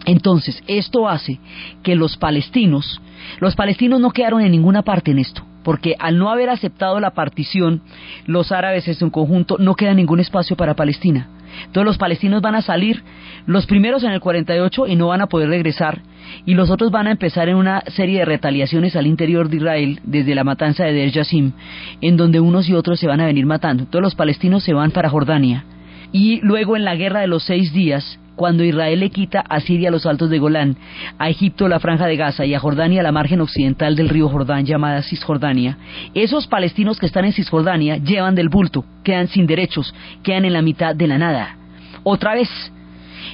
[0.04, 1.38] Entonces, esto hace
[1.82, 3.00] que los palestinos,
[3.40, 7.12] los palestinos no quedaron en ninguna parte en esto, porque al no haber aceptado la
[7.12, 7.82] partición,
[8.26, 11.28] los árabes en su conjunto, no queda ningún espacio para Palestina.
[11.66, 13.02] Entonces los palestinos van a salir,
[13.46, 16.02] los primeros en el 48 y no van a poder regresar,
[16.44, 20.00] y los otros van a empezar en una serie de retaliaciones al interior de Israel,
[20.04, 21.52] desde la matanza de Der Yassim,
[22.00, 23.84] en donde unos y otros se van a venir matando.
[23.84, 25.64] Entonces los palestinos se van para Jordania,
[26.12, 29.90] y luego en la guerra de los seis días, cuando Israel le quita a Siria
[29.90, 30.76] los altos de Golán,
[31.18, 34.64] a Egipto la franja de Gaza y a Jordania la margen occidental del río Jordán
[34.64, 35.78] llamada Cisjordania,
[36.14, 40.62] esos palestinos que están en Cisjordania llevan del bulto, quedan sin derechos, quedan en la
[40.62, 41.56] mitad de la nada.
[42.02, 42.48] Otra vez.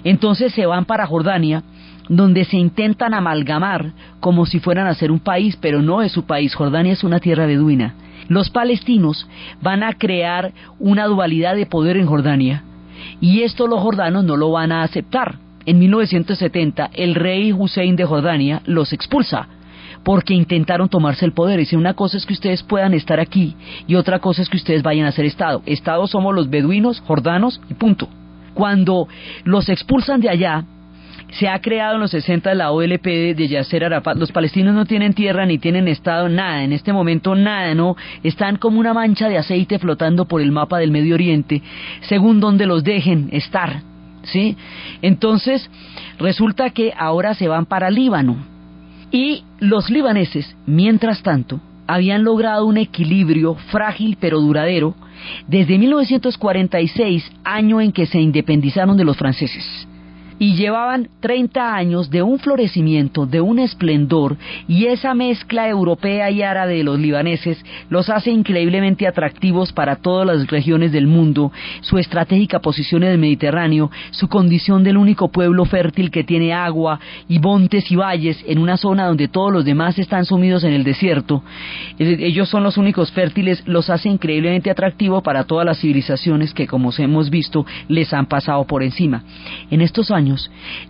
[0.04, 1.62] Entonces se van para Jordania,
[2.08, 6.24] donde se intentan amalgamar como si fueran a ser un país, pero no es su
[6.24, 6.54] país.
[6.54, 7.94] Jordania es una tierra beduina.
[8.28, 9.28] Los palestinos
[9.60, 12.64] van a crear una dualidad de poder en Jordania
[13.20, 15.36] y esto los jordanos no lo van a aceptar.
[15.66, 19.48] En 1970 el rey Hussein de Jordania los expulsa
[20.02, 21.58] porque intentaron tomarse el poder.
[21.58, 23.54] Dice, una cosa es que ustedes puedan estar aquí
[23.86, 25.62] y otra cosa es que ustedes vayan a ser Estado.
[25.66, 28.08] Estado somos los beduinos, jordanos y punto.
[28.54, 29.08] Cuando
[29.44, 30.64] los expulsan de allá,
[31.32, 33.04] se ha creado en los 60 la OLP
[33.36, 34.16] de Yasser Arafat.
[34.16, 36.64] Los palestinos no tienen tierra ni tienen estado, nada.
[36.64, 37.96] En este momento nada, ¿no?
[38.22, 41.62] Están como una mancha de aceite flotando por el mapa del Medio Oriente,
[42.02, 43.82] según donde los dejen estar,
[44.24, 44.56] ¿sí?
[45.02, 45.70] Entonces,
[46.18, 48.36] resulta que ahora se van para Líbano.
[49.12, 54.94] Y los libaneses, mientras tanto, habían logrado un equilibrio frágil pero duradero
[55.48, 59.88] desde 1946, año en que se independizaron de los franceses
[60.40, 66.40] y llevaban 30 años de un florecimiento, de un esplendor, y esa mezcla europea y
[66.40, 71.98] árabe de los libaneses los hace increíblemente atractivos para todas las regiones del mundo, su
[71.98, 76.98] estratégica posición en el Mediterráneo, su condición del único pueblo fértil que tiene agua
[77.28, 80.84] y montes y valles en una zona donde todos los demás están sumidos en el
[80.84, 81.42] desierto.
[81.98, 86.66] Eh, ellos son los únicos fértiles, los hace increíblemente atractivo para todas las civilizaciones que,
[86.66, 89.22] como hemos visto, les han pasado por encima.
[89.70, 90.29] En estos años,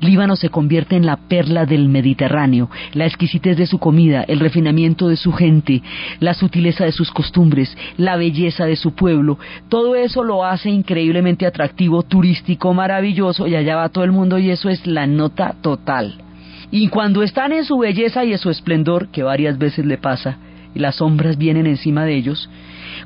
[0.01, 5.09] Líbano se convierte en la perla del Mediterráneo, la exquisitez de su comida, el refinamiento
[5.09, 5.83] de su gente,
[6.19, 11.47] la sutileza de sus costumbres, la belleza de su pueblo, todo eso lo hace increíblemente
[11.47, 16.15] atractivo, turístico, maravilloso, y allá va todo el mundo y eso es la nota total.
[16.71, 20.39] Y cuando están en su belleza y en su esplendor, que varias veces le pasa,
[20.75, 22.49] y las sombras vienen encima de ellos,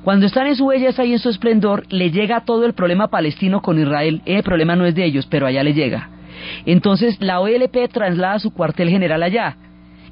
[0.02, 3.62] cuando están en su belleza y en su esplendor, le llega todo el problema palestino
[3.62, 4.20] con Israel.
[4.26, 6.10] El problema no es de ellos, pero allá le llega.
[6.66, 9.56] Entonces la OLP traslada su cuartel general allá.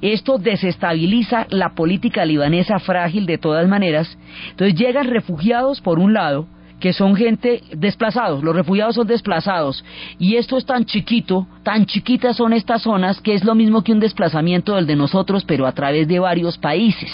[0.00, 4.18] Esto desestabiliza la política libanesa frágil de todas maneras.
[4.50, 6.48] Entonces llegan refugiados por un lado,
[6.82, 9.84] que son gente desplazados, los refugiados son desplazados,
[10.18, 13.92] y esto es tan chiquito, tan chiquitas son estas zonas que es lo mismo que
[13.92, 17.12] un desplazamiento del de nosotros, pero a través de varios países,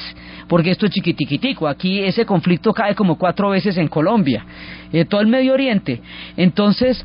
[0.48, 4.42] porque esto es chiquitiquitico, aquí ese conflicto cae como cuatro veces en Colombia,
[4.90, 6.00] en todo el Medio Oriente,
[6.38, 7.04] entonces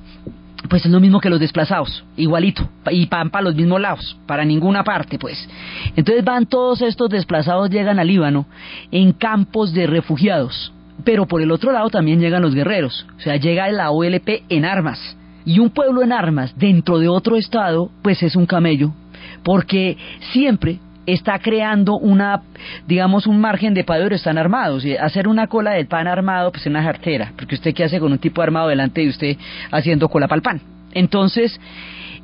[0.69, 4.45] pues es lo mismo que los desplazados, igualito, y van para los mismos lados, para
[4.45, 5.47] ninguna parte, pues.
[5.95, 8.45] Entonces van todos estos desplazados, llegan al Líbano
[8.91, 10.73] en campos de refugiados,
[11.03, 14.65] pero por el otro lado también llegan los guerreros, o sea, llega la OLP en
[14.65, 15.17] armas.
[15.45, 18.93] Y un pueblo en armas dentro de otro estado, pues es un camello,
[19.43, 19.97] porque
[20.31, 22.41] siempre está creando una,
[22.87, 24.85] digamos, un margen de padero, están armados.
[24.85, 27.99] Y hacer una cola de pan armado, pues es una jartera, porque usted qué hace
[27.99, 29.37] con un tipo armado delante de usted
[29.71, 30.61] haciendo cola para el pan.
[30.93, 31.59] Entonces,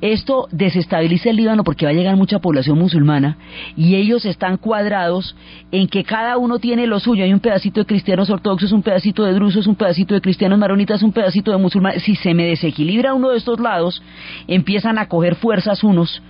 [0.01, 3.37] esto desestabiliza el Líbano porque va a llegar mucha población musulmana
[3.75, 5.35] y ellos están cuadrados
[5.71, 7.25] en que cada uno tiene lo suyo.
[7.25, 11.03] Hay un pedacito de cristianos ortodoxos, un pedacito de drusos, un pedacito de cristianos maronitas,
[11.03, 12.03] un pedacito de musulmanes.
[12.03, 14.01] Si se me desequilibra uno de estos lados,
[14.47, 16.21] empiezan a coger fuerzas unos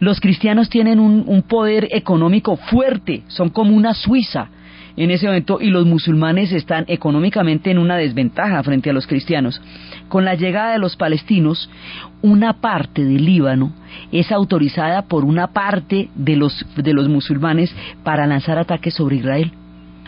[0.00, 4.48] los cristianos tienen un, poder económico fuerte, son como una Suiza
[4.96, 9.60] en ese momento y los musulmanes están económicamente en una desventaja frente a los cristianos.
[10.08, 11.68] Con la llegada de los palestinos,
[12.22, 13.72] una parte del Líbano
[14.10, 17.74] es autorizada por una parte de los, de los musulmanes
[18.04, 19.52] para lanzar ataques sobre Israel.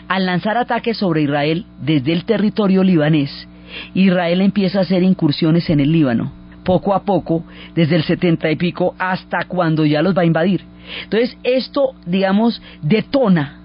[0.07, 3.47] Al lanzar ataques sobre Israel desde el territorio libanés,
[3.93, 7.43] Israel empieza a hacer incursiones en el Líbano poco a poco,
[7.75, 10.61] desde el setenta y pico hasta cuando ya los va a invadir.
[11.03, 13.59] Entonces, esto, digamos, detona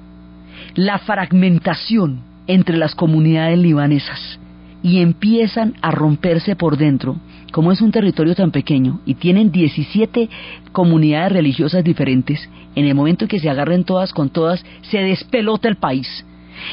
[0.74, 4.38] la fragmentación entre las comunidades libanesas
[4.82, 7.16] y empiezan a romperse por dentro.
[7.52, 10.28] Como es un territorio tan pequeño y tienen 17
[10.72, 15.76] comunidades religiosas diferentes, en el momento que se agarren todas con todas, se despelota el
[15.76, 16.24] país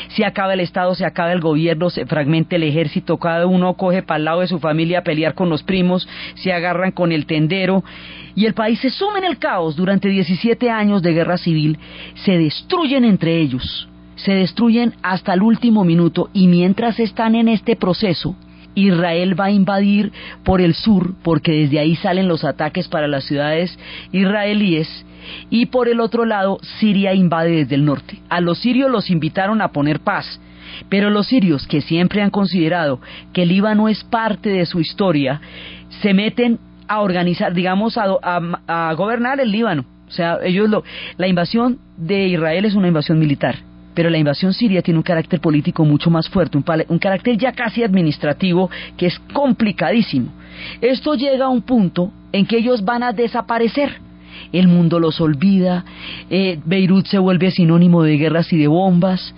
[0.10, 4.04] se acaba el Estado, se acaba el gobierno, se fragmenta el ejército, cada uno coge
[4.04, 7.26] para el lado de su familia a pelear con los primos, se agarran con el
[7.26, 7.84] tendero
[8.36, 9.76] y el país se sume en el caos.
[9.76, 11.78] Durante 17 años de guerra civil,
[12.16, 17.76] se destruyen entre ellos, se destruyen hasta el último minuto y mientras están en este
[17.76, 18.36] proceso,
[18.76, 20.12] Israel va a invadir
[20.44, 23.78] por el sur, porque desde ahí salen los ataques para las ciudades
[24.12, 25.06] israelíes,
[25.50, 28.20] y por el otro lado Siria invade desde el norte.
[28.30, 30.40] A los sirios los invitaron a poner paz,
[30.90, 33.00] pero los sirios, que siempre han considerado
[33.34, 35.42] que el Líbano es parte de su historia,
[36.02, 39.86] se meten a organizar, digamos, a, gobernar el Líbano.
[40.08, 40.84] O sea, ellos lo,
[41.18, 43.56] la invasión de Israel es una invasión militar,
[43.94, 47.54] pero la invasión siria tiene un carácter político mucho más fuerte, un, un, carácter ya
[47.54, 50.34] casi administrativo que es complicadísimo.
[50.82, 54.02] Esto llega a un punto en que ellos van a desaparecer
[54.52, 55.86] el mundo los olvida,
[56.30, 59.34] eh, Beirut se vuelve sinónimo de guerras y de bombas,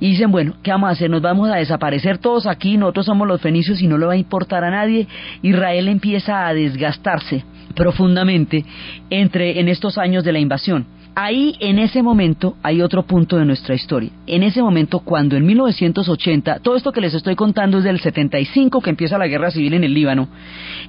[0.00, 1.10] y dicen, bueno, ¿qué vamos a hacer?
[1.10, 4.16] Nos vamos a desaparecer todos aquí, nosotros somos los fenicios y no le va a
[4.16, 5.08] importar a nadie.
[5.42, 7.44] Israel empieza a desgastarse
[7.74, 8.64] profundamente
[9.10, 10.86] entre, en estos años de la invasión.
[11.20, 14.10] Ahí, en ese momento, hay otro punto de nuestra historia.
[14.28, 18.80] En ese momento, cuando en 1980, todo esto que les estoy contando es del 75
[18.80, 20.28] que empieza la guerra civil en el Líbano,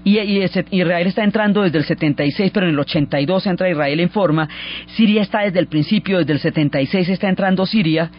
[0.04, 4.48] y, Israel está entrando desde el 76, pero en el 82 entra Israel en forma,
[4.96, 8.12] Siria está desde el principio, desde el 76 está entrando Siria,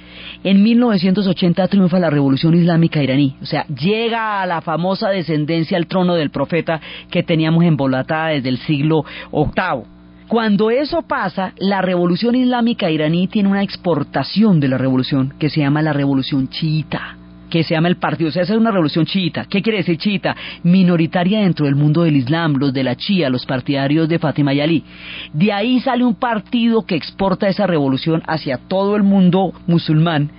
[0.42, 5.87] en 1980 triunfa la revolución islámica iraní, o sea, llega a la famosa descendencia al
[5.87, 9.99] trono del profeta que teníamos embolatada desde el siglo VIII
[10.31, 15.59] cuando eso pasa, la revolución islámica iraní tiene una exportación de la revolución que se
[15.59, 17.16] llama la revolución chiita.
[17.51, 19.47] que se llama el partido, o sea, es una revolución chiita.
[19.47, 20.37] ¿Qué quiere decir chiita?
[20.62, 24.85] Minoritaria dentro del mundo del Islam, los de la Chía, los partidarios de Fatima y.
[25.33, 30.31] De ahí sale un partido que exporta esa revolución hacia todo el mundo musulmán,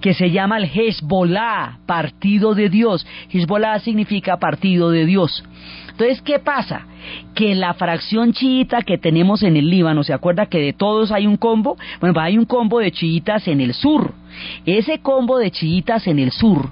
[0.00, 3.06] que se llama el Hezbollah, Partido de Dios.
[3.30, 5.44] Hezbollah significa Partido de Dios.
[5.90, 6.86] Entonces, ¿qué pasa?
[7.36, 11.26] Que la fracción chiita que tenemos en el Líbano, ¿se acuerda que de todos hay
[11.26, 11.76] un combo?
[12.00, 14.12] Bueno, pues hay un combo de chiitas en el sur.
[14.66, 16.68] Ese combo de chiitas en el sur,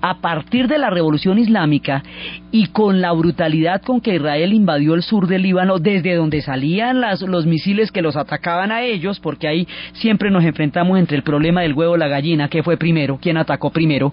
[0.00, 2.02] a partir de la revolución islámica
[2.50, 7.00] y con la brutalidad con que Israel invadió el sur del Líbano, desde donde salían
[7.00, 11.22] las, los misiles que los atacaban a ellos, porque ahí siempre nos enfrentamos entre el
[11.22, 14.12] problema del huevo y la gallina, que fue primero, quién atacó primero,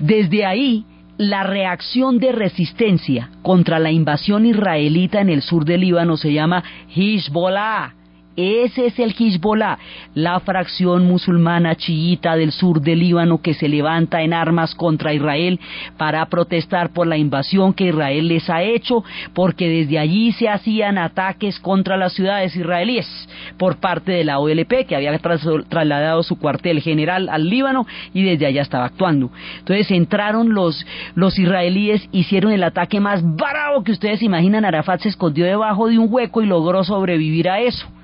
[0.00, 0.84] desde ahí
[1.18, 6.62] la reacción de resistencia contra la invasión israelita en el sur del Líbano se llama
[6.94, 7.97] Hezbollah.
[8.38, 9.80] Ese es el Hezbollah,
[10.14, 15.58] la fracción musulmana chiita del sur del Líbano que se levanta en armas contra Israel
[15.96, 19.02] para protestar por la invasión que Israel les ha hecho,
[19.34, 23.08] porque desde allí se hacían ataques contra las ciudades israelíes
[23.56, 28.46] por parte de la OLP, que había trasladado su cuartel general al Líbano y desde
[28.46, 29.32] allá estaba actuando.
[29.58, 30.86] Entonces entraron los,
[31.16, 34.64] los israelíes, hicieron el ataque más bravo que ustedes imaginan.
[34.64, 37.97] Arafat se escondió debajo de un hueco y logró sobrevivir a eso.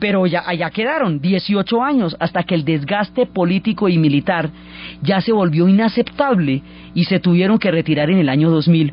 [0.00, 4.50] Pero ya, allá quedaron 18 años hasta que el desgaste político y militar
[5.02, 6.62] ya se volvió inaceptable
[6.94, 8.92] y se tuvieron que retirar en el año 2000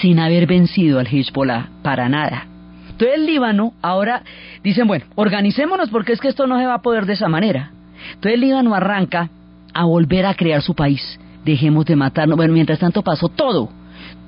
[0.00, 2.46] sin haber vencido al Hezbollah para nada.
[2.90, 4.22] Entonces el Líbano ahora
[4.62, 7.70] dicen, bueno, organicémonos porque es que esto no se va a poder de esa manera.
[8.08, 9.28] Entonces el Líbano arranca
[9.74, 11.18] a volver a crear su país.
[11.44, 12.36] Dejemos de matarnos.
[12.36, 13.70] Bueno, mientras tanto pasó todo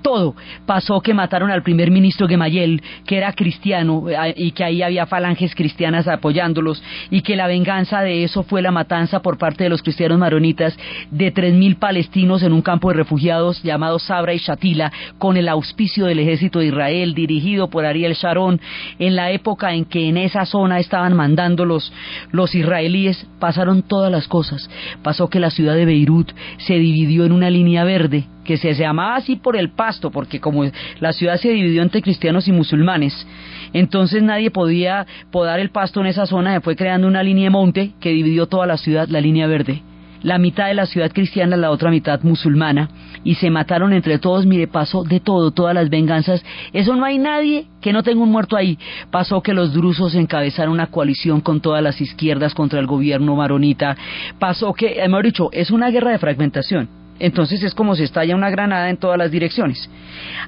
[0.03, 0.34] todo.
[0.66, 5.07] Pasó que mataron al primer ministro Gemayel, que era cristiano, eh, y que ahí había
[5.07, 9.70] falanges cristianas apoyándolos, y que la venganza de eso fue la matanza por parte de
[9.70, 10.76] los cristianos maronitas
[11.11, 15.48] de tres mil palestinos en un campo de refugiados llamado Sabra y Shatila, con el
[15.48, 18.61] auspicio del ejército de Israel, dirigido por Ariel Sharon,
[18.98, 21.92] en la época en que en esa zona estaban mandando los,
[22.30, 24.68] los israelíes, pasaron todas las cosas.
[25.03, 29.16] Pasó que la ciudad de Beirut se dividió en una línea verde, que se llamaba
[29.16, 30.64] así por el pasto, porque como
[31.01, 33.26] la ciudad se dividió entre cristianos y musulmanes,
[33.72, 37.51] entonces nadie podía podar el pasto en esa zona, se fue creando una línea de
[37.51, 39.82] monte que dividió toda la ciudad, la línea verde.
[40.22, 42.88] La mitad de la ciudad cristiana, la otra mitad musulmana,
[43.24, 46.45] y se mataron entre todos, mire, pasó de todo, todas las venganzas.
[46.72, 48.78] Eso no hay nadie que no tenga un muerto ahí.
[49.11, 53.97] Pasó que los drusos encabezaron una coalición con todas las izquierdas contra el gobierno maronita.
[54.38, 58.51] Pasó que, hemos dicho, es una guerra de fragmentación entonces es como si estalla una
[58.51, 59.89] granada en todas las direcciones.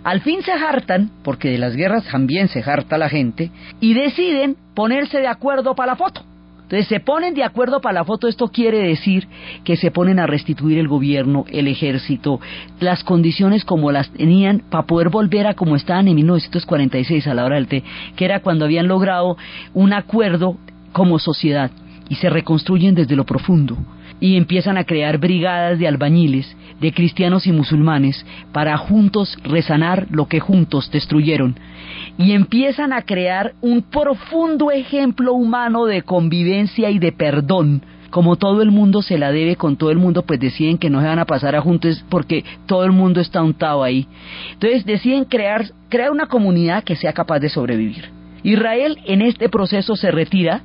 [0.03, 4.57] Al fin se hartan, porque de las guerras también se harta la gente, y deciden
[4.75, 6.23] ponerse de acuerdo para la foto.
[6.63, 9.29] Entonces se ponen de acuerdo para la foto, esto quiere decir
[9.63, 12.41] que se ponen a restituir el gobierno, el ejército,
[12.81, 17.45] las condiciones como las tenían para poder volver a como estaban en 1946 a la
[17.45, 17.85] hora del té,
[18.17, 19.37] que era cuando habían logrado
[19.75, 20.57] un acuerdo
[20.91, 21.71] como sociedad
[22.09, 23.77] y se reconstruyen desde lo profundo
[24.21, 30.27] y empiezan a crear brigadas de albañiles, de cristianos y musulmanes, para juntos resanar lo
[30.27, 31.57] que juntos destruyeron.
[32.19, 37.83] Y empiezan a crear un profundo ejemplo humano de convivencia y de perdón.
[38.11, 41.01] Como todo el mundo se la debe con todo el mundo, pues deciden que no
[41.01, 44.07] se van a pasar a juntos porque todo el mundo está untado ahí.
[44.53, 48.11] Entonces deciden crear, crear una comunidad que sea capaz de sobrevivir.
[48.45, 50.63] Israel en este proceso se retira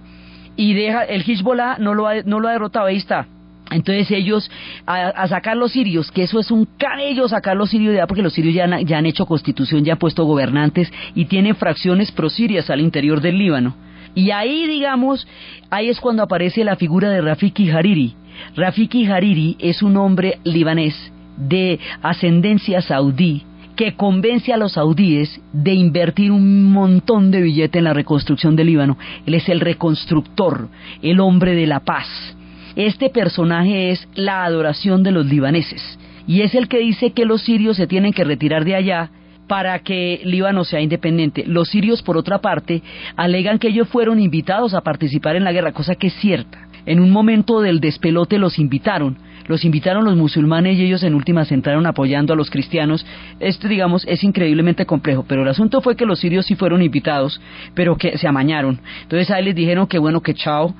[0.56, 3.26] y deja el Hezbollah no lo ha, no lo ha derrotado, ahí está
[3.72, 4.50] entonces ellos,
[4.86, 8.34] a, sacar los sirios, que eso es un cabello sacar los sirios allá, porque los
[8.34, 12.70] sirios ya han, ya han hecho constitución, ya han puesto gobernantes y tienen fracciones prosirias
[12.70, 13.76] al interior del Líbano.
[14.16, 15.28] Y ahí, digamos,
[15.70, 18.16] ahí es cuando aparece la figura de Rafiki Hariri.
[18.56, 20.96] Rafiki Hariri es un hombre libanés
[21.38, 23.44] de ascendencia saudí
[23.76, 28.68] que convence a los saudíes de invertir un montón de billete en la reconstrucción del
[28.68, 28.98] Líbano.
[29.26, 30.68] Él es el reconstructor,
[31.02, 32.36] el hombre de la paz
[32.76, 37.42] este personaje es la adoración de los libaneses y es el que dice que los
[37.42, 39.10] sirios se tienen que retirar de allá
[39.48, 41.44] para que Líbano sea independiente.
[41.48, 42.84] Los sirios, por otra parte,
[43.16, 46.68] alegan que ellos fueron invitados a participar en la guerra, cosa que es cierta.
[46.86, 49.18] En un momento del despelote los invitaron,
[49.48, 53.04] los invitaron los musulmanes y ellos en últimas entraron apoyando a los cristianos.
[53.40, 57.42] Esto, digamos, es increíblemente complejo, pero el asunto fue que los sirios sí fueron invitados,
[57.74, 58.80] pero que se amañaron.
[59.02, 60.76] Entonces ahí les dijeron que bueno, que chao.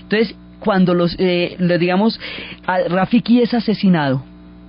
[0.00, 0.34] Entonces
[0.64, 2.18] cuando los, eh, digamos,
[2.66, 4.24] Rafiki es asesinado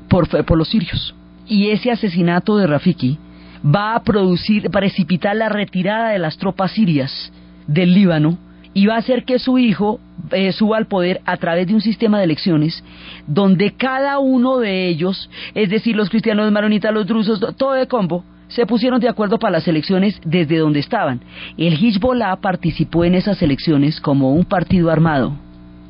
[0.10, 1.16] por, por los sirios.
[1.48, 3.18] Y ese asesinato de Rafiki
[3.64, 7.32] va a producir, precipitar la retirada de las tropas sirias
[7.68, 8.38] del Líbano
[8.74, 10.00] y va a hacer que su hijo
[10.32, 12.84] eh, suba al poder a través de un sistema de elecciones
[13.26, 17.88] donde cada uno de ellos, es decir, los cristianos, los maronitas, los drusos, todo de
[17.88, 21.22] combo, se pusieron de acuerdo para las elecciones desde donde estaban.
[21.58, 25.45] El Hezbollah participó en esas elecciones como un partido armado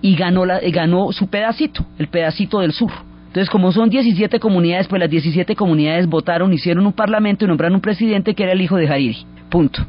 [0.06, 2.91] y ganó, la, ganó su pedacito, el pedacito del sur.
[3.26, 7.78] Entonces, como son 17 comunidades, pues las 17 comunidades votaron, hicieron un parlamento y nombraron
[7.78, 9.18] un presidente que era el hijo de Hariri.
[9.49, 9.84] Punto.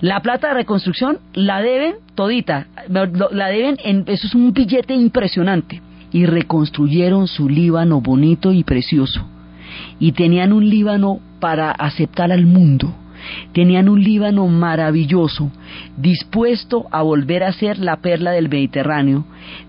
[0.00, 5.80] La plata de reconstrucción la deben todita, la deben en, eso es un billete impresionante.
[6.10, 9.24] Y reconstruyeron su Líbano bonito y precioso.
[10.00, 12.92] Y tenían un Líbano para aceptar al mundo.
[13.52, 15.50] Tenían un Líbano maravilloso,
[15.96, 19.24] dispuesto a volver a ser la perla del Mediterráneo,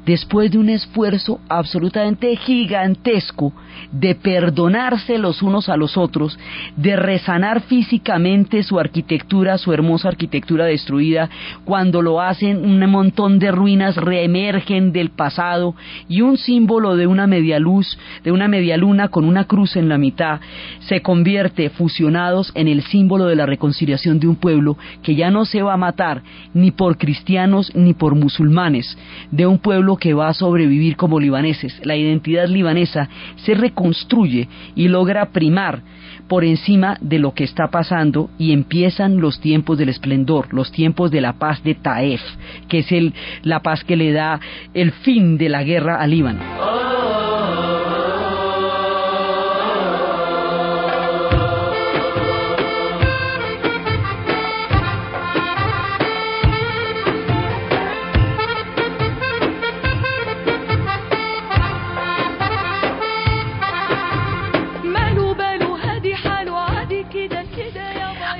[0.05, 3.53] después de un esfuerzo absolutamente gigantesco
[3.91, 6.37] de perdonarse los unos a los otros,
[6.75, 11.29] de resanar físicamente su arquitectura, su hermosa arquitectura destruida,
[11.63, 15.75] cuando lo hacen un montón de ruinas reemergen del pasado
[16.07, 19.89] y un símbolo de una media luz, de una media luna con una cruz en
[19.89, 20.39] la mitad,
[20.79, 25.45] se convierte fusionados en el símbolo de la reconciliación de un pueblo que ya no
[25.45, 26.21] se va a matar
[26.53, 28.97] ni por cristianos ni por musulmanes,
[29.31, 31.79] de un pueblo que va a sobrevivir como libaneses.
[31.83, 35.81] La identidad libanesa se reconstruye y logra primar
[36.27, 41.11] por encima de lo que está pasando y empiezan los tiempos del esplendor, los tiempos
[41.11, 42.21] de la paz de Taef,
[42.67, 44.39] que es el, la paz que le da
[44.73, 47.04] el fin de la guerra al Líbano.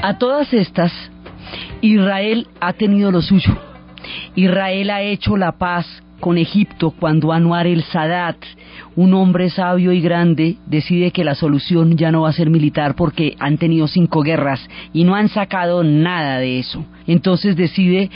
[0.05, 0.93] A todas estas,
[1.81, 3.57] Israel ha tenido lo suyo.
[4.35, 5.87] Israel ha hecho la paz
[6.19, 8.37] con Egipto cuando Anwar el Sadat,
[8.95, 12.95] un hombre sabio y grande, decide que la solución ya no va a ser militar
[12.95, 16.85] porque han tenido cinco guerras y no han sacado nada de eso.
[17.07, 18.09] Entonces decide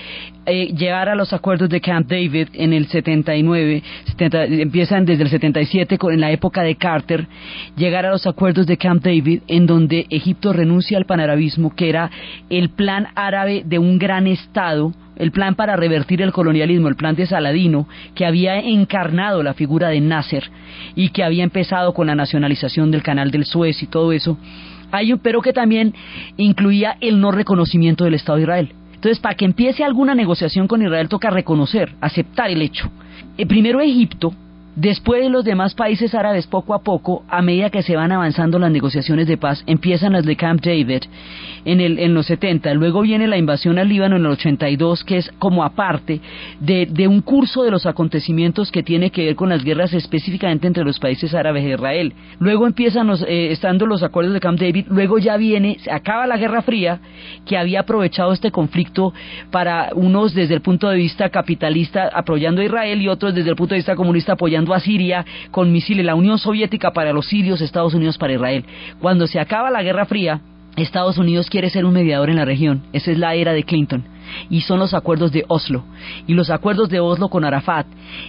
[0.46, 3.84] eh, llegar a los acuerdos de Camp David en el 79,
[4.18, 7.28] empiezan desde el 77 con, en la época de Carter,
[7.76, 12.10] llegar a los acuerdos de Camp David en donde Egipto renuncia al panarabismo, que era
[12.50, 17.16] el plan árabe de un gran Estado, el plan para revertir el colonialismo, el plan
[17.16, 20.50] de Saladino, que había encarnado la figura de Nasser
[20.96, 24.38] y que había empezado con la nacionalización del canal del Suez y todo eso,
[24.92, 25.94] hay, pero que también
[26.38, 28.74] incluía el no reconocimiento del Estado de Israel.
[28.96, 32.90] Entonces, para que empiece alguna negociación con Israel toca reconocer, aceptar el hecho.
[33.38, 34.34] El primero Egipto,
[34.80, 38.58] Después de los demás países árabes, poco a poco, a medida que se van avanzando
[38.60, 41.04] las negociaciones de paz, empiezan las de Camp David
[41.66, 42.74] en, el, en los 70.
[42.76, 46.22] Luego viene la invasión al Líbano en el 82, que es como aparte
[46.62, 50.68] de, de un curso de los acontecimientos que tiene que ver con las guerras específicamente
[50.68, 52.14] entre los países árabes e Israel.
[52.40, 54.86] Luego empiezan los, eh, estando los acuerdos de Camp David.
[54.88, 57.02] Luego ya viene, se acaba la Guerra Fría,
[57.46, 59.14] que había aprovechado este conflicto
[59.52, 63.58] para unos desde el punto de vista capitalista apoyando a Israel y otros desde el
[63.58, 67.62] punto de vista comunista apoyando a Siria con misiles, la Unión Soviética para los sirios,
[67.62, 68.66] Estados Unidos para Israel.
[69.00, 70.42] Cuando se acaba la Guerra Fría,
[70.76, 72.84] Estados Unidos quiere ser un mediador en la región.
[72.94, 74.04] Esa es la era de Clinton.
[74.50, 75.84] Y son los acuerdos de Oslo.
[76.28, 77.88] Y los acuerdos de Oslo con Arafat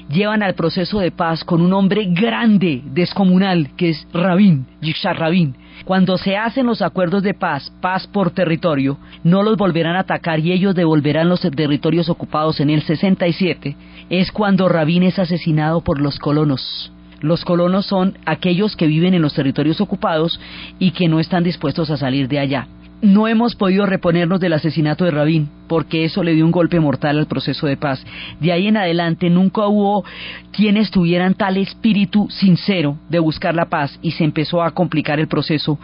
[0.09, 5.55] llevan al proceso de paz con un hombre grande, descomunal, que es Rabin, Yitzhak Rabin.
[5.84, 10.38] Cuando se hacen los acuerdos de paz, paz por territorio, no los volverán a atacar
[10.40, 13.76] y ellos devolverán los territorios ocupados en el 67,
[14.11, 16.92] es cuando Rabin es asesinado por los colonos.
[17.20, 20.40] Los colonos son aquellos que viven en los territorios ocupados
[20.78, 22.66] y que no están dispuestos a salir de allá.
[23.03, 27.16] No hemos podido reponernos del asesinato de Rabin porque eso le dio un golpe mortal
[27.16, 28.05] al proceso de paz.
[28.41, 30.05] De ahí en adelante nunca hubo
[30.51, 35.29] quienes tuvieran tal espíritu sincero de buscar la paz y se empezó a complicar el
[35.29, 35.79] proceso.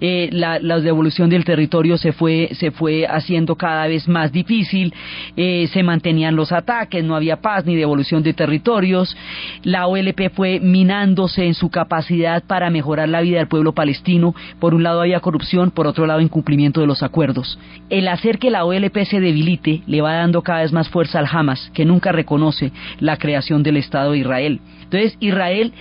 [0.00, 4.94] Eh, la, devolución del territorio se fue, se fue haciendo cada vez más difícil,
[5.36, 9.16] eh, se mantenían los ataques, no había paz ni devolución de territorios.
[9.64, 14.36] La OLP fue minándose en su capacidad para mejorar la vida del pueblo palestino.
[14.60, 17.58] Por un lado había corrupción, por otro lado incumplimiento de los acuerdos.
[17.90, 21.70] El hacer que la OLP se le va dando cada vez más fuerza al Hamas,
[21.74, 24.60] que nunca reconoce la creación del Estado de Israel.
[24.84, 25.72] Entonces, Israel,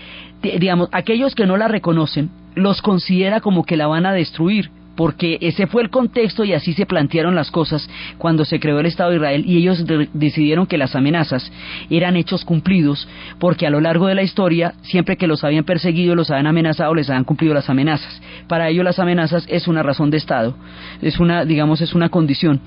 [0.42, 4.72] digamos, aquellos que no la reconocen, los considera como que la van a destruir,
[5.02, 7.90] porque ese fue el contexto y así se plantearon las cosas
[8.20, 9.84] cuando se creó el Estado de Israel y ellos
[10.14, 11.52] decidieron que las amenazas
[11.90, 13.08] eran hechos cumplidos
[13.40, 16.94] porque a lo largo de la historia siempre que los habían perseguido, los habían amenazado,
[16.94, 18.22] les habían cumplido las amenazas.
[18.48, 20.56] Para ellos las amenazas es una razón de Estado,
[21.02, 22.62] es una, digamos, es una condición.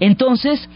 [0.00, 0.68] Entonces,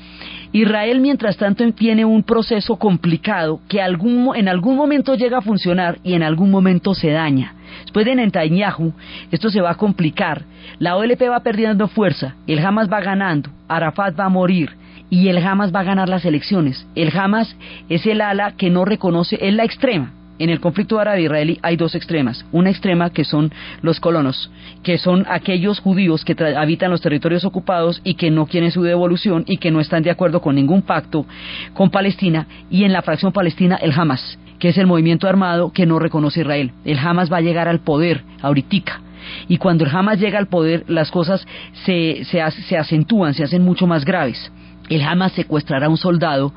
[0.53, 5.99] Israel, mientras tanto, tiene un proceso complicado que algún, en algún momento llega a funcionar
[6.03, 7.55] y en algún momento se daña.
[7.83, 8.93] Después de Netanyahu,
[9.31, 10.43] esto se va a complicar.
[10.79, 14.71] La OLP va perdiendo fuerza, el Hamas va ganando, Arafat va a morir
[15.09, 16.87] y el Hamas va a ganar las elecciones.
[16.97, 17.57] El Hamas
[17.89, 21.95] es el ala que no reconoce, es la extrema, en el conflicto árabe-israelí hay dos
[21.95, 22.47] extremas.
[22.51, 24.51] Una extrema que son los colonos,
[24.83, 29.45] que son aquellos judíos que habitan los territorios ocupados y que no quieren su devolución
[29.47, 31.27] y que no están de acuerdo con ningún pacto
[31.75, 32.47] con Palestina.
[32.71, 36.41] Y en la fracción palestina el Hamas, que es el movimiento armado que no reconoce
[36.41, 36.73] Israel.
[36.87, 39.03] El Hamas va a llegar al poder ahorita.
[39.47, 41.47] Y cuando el Hamas llega al poder, las cosas
[41.85, 44.51] se, se, se acentúan, se hacen mucho más graves
[44.91, 46.53] el Hamas secuestrará a un soldado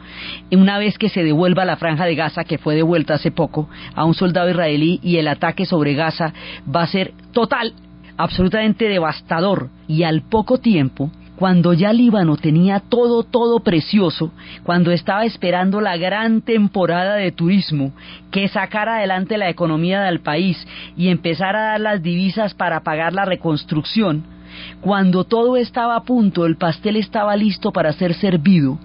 [0.51, 4.03] una vez que se devuelva la franja de Gaza, que fue devuelta hace poco, a
[4.05, 6.33] un soldado israelí y el ataque sobre Gaza
[6.73, 7.73] va a ser total,
[8.17, 9.69] absolutamente devastador.
[9.87, 14.31] Y al poco tiempo, cuando ya Líbano tenía todo, todo precioso,
[14.63, 17.91] cuando estaba esperando la gran temporada de turismo
[18.31, 20.65] que sacara adelante la economía del país
[20.95, 24.32] y empezara a dar las divisas para pagar la reconstrucción,
[24.83, 28.77] cuando todo estaba a punto, el pastel estaba listo para ser servido,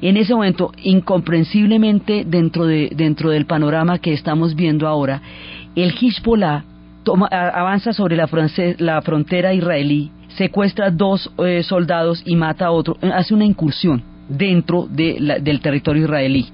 [0.00, 5.20] en ese momento, incomprensiblemente dentro, de, dentro del panorama que estamos viendo ahora,
[5.74, 6.64] el Hezbollah
[7.30, 8.28] avanza sobre la,
[8.78, 14.88] la, frontera israelí, secuestra dos eh, soldados y mata a otro, hace una incursión dentro
[14.88, 16.46] del territorio israelí.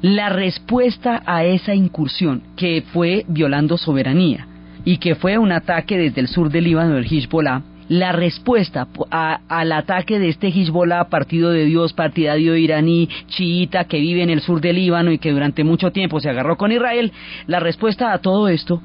[0.00, 4.46] La respuesta a esa incursión, que fue violando soberanía
[4.84, 9.72] y que fue un ataque desde el sur del Líbano del Hezbollah, la respuesta al
[9.72, 14.60] ataque de este Hezbollah, partido de Dios, partidario iraní, chiita, que vive en el sur
[14.60, 17.10] del Líbano y que durante mucho tiempo se agarró con Israel,
[17.48, 18.80] la respuesta a todo esto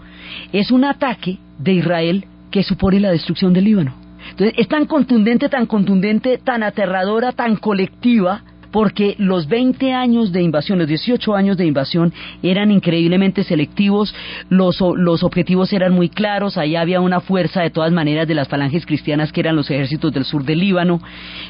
[0.52, 3.94] es un ataque de Israel que supone la destrucción del Líbano.
[4.32, 8.42] Entonces, es tan contundente, tan contundente, tan aterradora, tan colectiva,
[8.76, 12.12] porque los 20 años de invasión, los 18 años de invasión
[12.44, 14.14] eran increíblemente selectivos,
[14.50, 18.50] los, los objetivos eran muy claros, ahí había una fuerza de todas maneras de las
[18.50, 21.00] falanges cristianas que eran los ejércitos del sur del Líbano,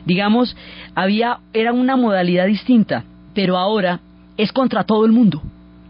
[0.05, 0.55] digamos,
[0.93, 4.01] había, era una modalidad distinta, pero ahora
[4.37, 5.41] es contra todo el mundo.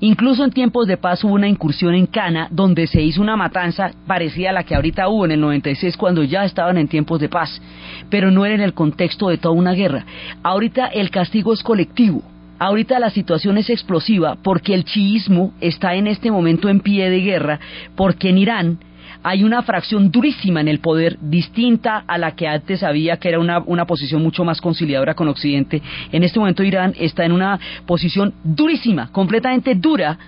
[0.01, 3.91] Incluso en tiempos de paz hubo una incursión en Cana donde se hizo una matanza
[4.05, 7.29] parecida a la que ahorita hubo en el 96 cuando ya estaban en tiempos de
[7.29, 7.61] paz,
[8.09, 10.05] pero no era en el contexto de toda una guerra.
[10.43, 12.21] Ahorita el castigo es colectivo.
[12.59, 17.21] Ahorita la situación es explosiva porque el chiismo está en este momento en pie de
[17.21, 17.59] guerra
[17.95, 18.79] porque en Irán
[19.25, 23.39] hay una fracción durísima en el poder, distinta a la que antes había, que era
[23.39, 25.81] una, una posición mucho más conciliadora con Occidente.
[26.11, 30.19] En este momento Irán está en una posición durísima, completamente dura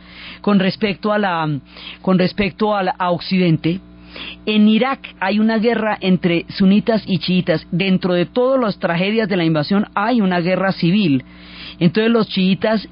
[0.41, 1.47] con respecto a la,
[2.01, 3.79] con respecto a, a Occidente.
[4.47, 7.67] En Irak hay una guerra entre sunitas y chiitas.
[7.71, 11.23] Dentro de todas las tragedias de la invasión hay una guerra civil.
[11.79, 12.89] Entonces los chiitas,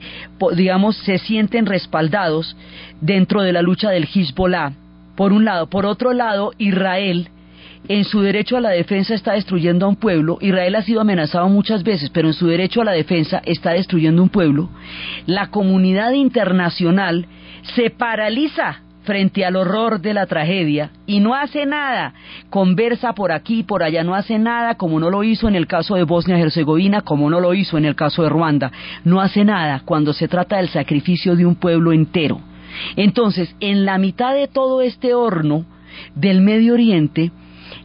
[0.54, 2.56] digamos, se sienten respaldados
[3.02, 4.85] dentro de la lucha del Hezbollah
[5.16, 5.68] por un lado.
[5.68, 7.30] Por otro lado, Israel,
[7.88, 10.38] en su derecho a la defensa, está destruyendo a un pueblo.
[10.42, 14.22] Israel ha sido amenazado muchas veces, pero en su derecho a la defensa está destruyendo
[14.22, 14.70] un pueblo.
[15.26, 17.28] La comunidad internacional
[17.76, 22.14] se paraliza frente al horror de la tragedia y no hace nada,
[22.50, 25.96] conversa por aquí por allá, no hace nada como no lo hizo en el caso
[25.96, 28.72] de Bosnia-Herzegovina, como no lo hizo en el caso de Ruanda,
[29.04, 32.42] no hace nada cuando se trata del sacrificio de un pueblo entero.
[32.96, 35.66] Entonces, en la mitad de todo este horno
[36.16, 37.32] del Medio Oriente,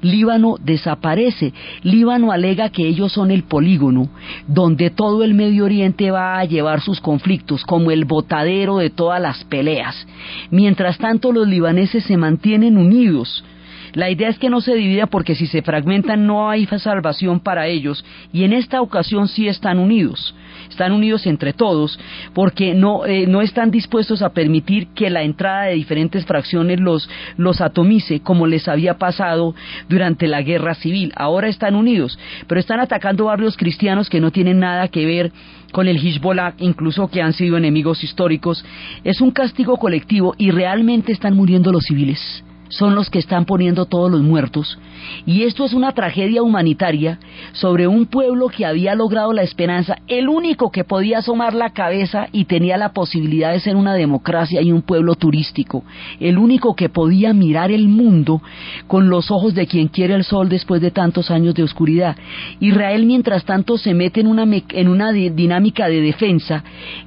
[0.03, 1.53] Líbano desaparece.
[1.83, 4.09] Líbano alega que ellos son el polígono
[4.47, 9.21] donde todo el Medio Oriente va a llevar sus conflictos, como el botadero de todas
[9.21, 10.07] las peleas.
[10.51, 13.45] Mientras tanto, los libaneses se mantienen unidos.
[13.93, 17.67] La idea es que no se divida porque si se fragmentan no hay salvación para
[17.67, 20.35] ellos y en esta ocasión sí están unidos
[20.71, 21.99] están unidos entre todos
[22.33, 27.09] porque no, eh, no están dispuestos a permitir que la entrada de diferentes fracciones los,
[27.37, 29.55] los atomice como les había pasado
[29.89, 31.13] durante la guerra civil.
[31.17, 35.33] Ahora están unidos, pero están atacando barrios cristianos que no tienen nada que ver
[35.73, 38.65] con el Hezbollah, incluso que han sido enemigos históricos.
[39.05, 43.85] Es un castigo colectivo y realmente están muriendo los civiles son los que están poniendo
[43.85, 44.79] todos los muertos.
[45.27, 47.19] Y esto es una tragedia humanitaria
[47.53, 52.29] sobre un pueblo que había logrado la esperanza, el único que podía asomar la cabeza
[52.33, 55.85] y tenía la posibilidad de ser una democracia y un pueblo turístico,
[56.21, 58.41] el único que podía mirar el mundo
[58.87, 62.17] con los ojos de quien quiere el sol después de tantos años de oscuridad.
[62.61, 66.63] Israel, mientras tanto, se mete en una, en una dinámica de defensa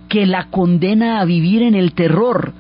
[0.09, 2.53] que la condena a vivir en el terror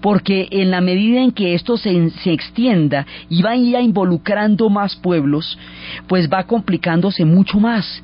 [0.00, 4.70] porque en la medida en que esto se, se extienda y va a ir involucrando
[4.70, 5.58] más pueblos,
[6.06, 8.02] pues va complicándose mucho más.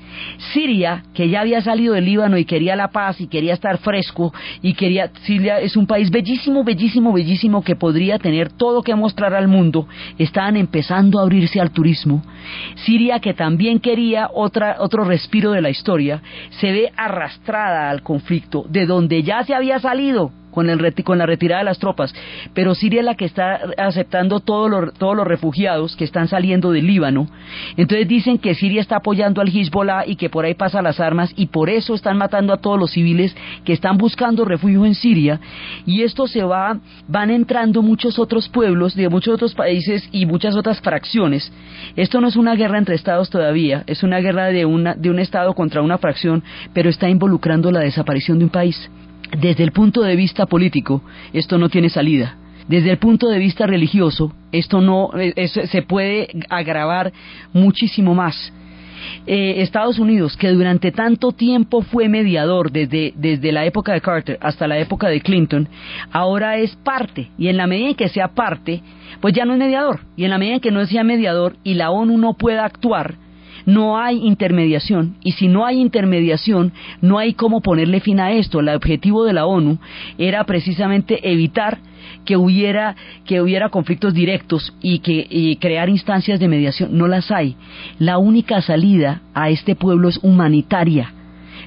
[0.53, 4.33] Siria, que ya había salido del Líbano y quería la paz y quería estar fresco
[4.61, 9.35] y quería, Siria es un país bellísimo, bellísimo, bellísimo que podría tener todo que mostrar
[9.35, 9.89] al mundo,
[10.19, 12.23] estaban empezando a abrirse al turismo.
[12.85, 16.23] Siria, que también quería otra, otro respiro de la historia,
[16.61, 21.27] se ve arrastrada al conflicto, de donde ya se había salido con, el, con la
[21.27, 22.15] retirada de las tropas,
[22.55, 26.71] pero Siria es la que está aceptando todos los, todos los refugiados que están saliendo
[26.71, 27.27] del Líbano.
[27.77, 31.33] Entonces dicen que Siria está apoyando al Hezbollah y que por ahí pasan las armas
[31.35, 33.35] y por eso están matando a todos los civiles
[33.65, 35.41] que están buscando refugio en Siria.
[35.87, 36.79] Y esto se va,
[37.09, 41.53] van entrando muchos otros pueblos de muchos otros países y muchas otras fracciones.
[41.97, 45.19] Esto no es una guerra entre estados todavía, es una guerra de, una, de un
[45.19, 46.43] estado contra una fracción,
[46.73, 48.91] pero está involucrando la desaparición de un país.
[49.39, 51.03] Desde el punto de vista político,
[51.33, 52.37] esto no tiene salida.
[52.69, 57.13] Desde el punto de vista religioso, esto no eh, se puede agravar
[57.53, 58.53] muchísimo más.
[59.27, 64.39] Eh, Estados Unidos, que durante tanto tiempo fue mediador desde, desde la época de Carter
[64.41, 65.69] hasta la época de Clinton,
[66.13, 68.81] ahora es parte, y en la medida en que sea parte,
[69.21, 71.75] pues ya no es mediador, y en la medida en que no sea mediador y
[71.75, 73.17] la ONU no pueda actuar,
[73.67, 78.61] no hay intermediación y si no hay intermediación no hay cómo ponerle fin a esto.
[78.61, 79.79] El objetivo de la ONU
[80.19, 81.79] era precisamente evitar
[82.25, 87.57] que hubiera que hubiera conflictos directos y que crear instancias de mediación no las hay.
[87.99, 91.13] La única salida a este pueblo es humanitaria.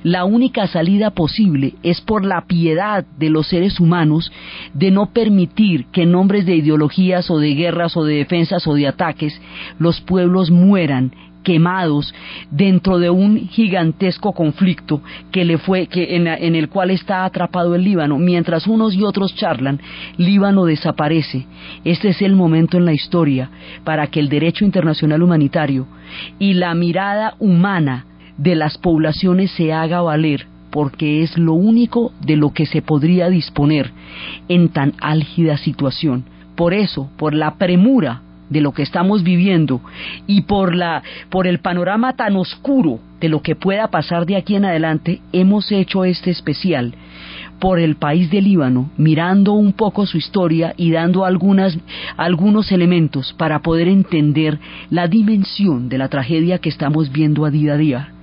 [0.05, 4.31] La única salida posible es por la piedad de los seres humanos
[4.75, 8.75] de no permitir que en nombres de ideologías o de guerras o de defensas o
[8.75, 9.41] de ataques
[9.79, 11.11] los pueblos mueran
[11.45, 12.13] quemados
[12.51, 17.75] dentro de un gigantesco conflicto que le fue que en, en, el cual está atrapado
[17.75, 19.79] el Líbano mientras unos y otros charlan
[20.17, 21.45] Líbano desaparece
[21.85, 23.49] este es el momento en la historia
[23.85, 25.87] para que el derecho internacional humanitario
[26.39, 28.05] y la mirada humana
[28.37, 33.29] de las poblaciones se haga valer porque es lo único de lo que se podría
[33.29, 33.91] disponer
[34.49, 36.25] en tan álgida situación.
[36.57, 39.81] Por eso, por la premura de lo que estamos viviendo
[40.27, 44.55] y por la por el panorama tan oscuro de lo que pueda pasar de aquí
[44.55, 46.93] en adelante, hemos hecho este especial
[47.59, 51.77] por el país de Líbano, mirando un poco su historia y dando algunas,
[52.17, 57.73] algunos elementos para poder entender la dimensión de la tragedia que estamos viendo a día
[57.73, 58.14] a día.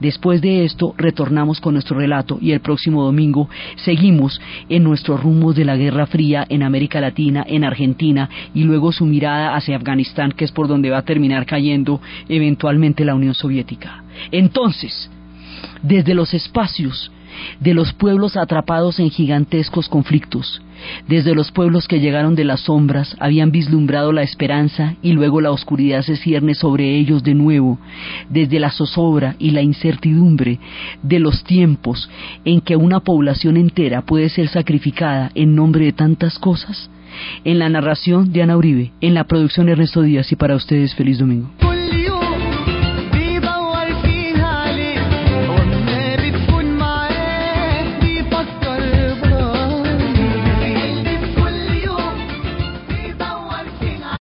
[0.00, 5.52] Después de esto retornamos con nuestro relato y el próximo domingo seguimos en nuestro rumbo
[5.52, 10.32] de la Guerra Fría en América Latina, en Argentina y luego su mirada hacia Afganistán,
[10.32, 14.04] que es por donde va a terminar cayendo eventualmente la Unión Soviética.
[14.30, 15.10] Entonces,
[15.82, 17.10] desde los espacios
[17.60, 20.60] de los pueblos atrapados en gigantescos conflictos,
[21.08, 25.50] desde los pueblos que llegaron de las sombras habían vislumbrado la esperanza y luego la
[25.50, 27.78] oscuridad se cierne sobre ellos de nuevo,
[28.28, 30.58] desde la zozobra y la incertidumbre
[31.02, 32.10] de los tiempos
[32.44, 36.90] en que una población entera puede ser sacrificada en nombre de tantas cosas.
[37.44, 41.18] En la narración de Ana Uribe, en la producción Ernesto Díaz y para ustedes feliz
[41.18, 41.50] domingo.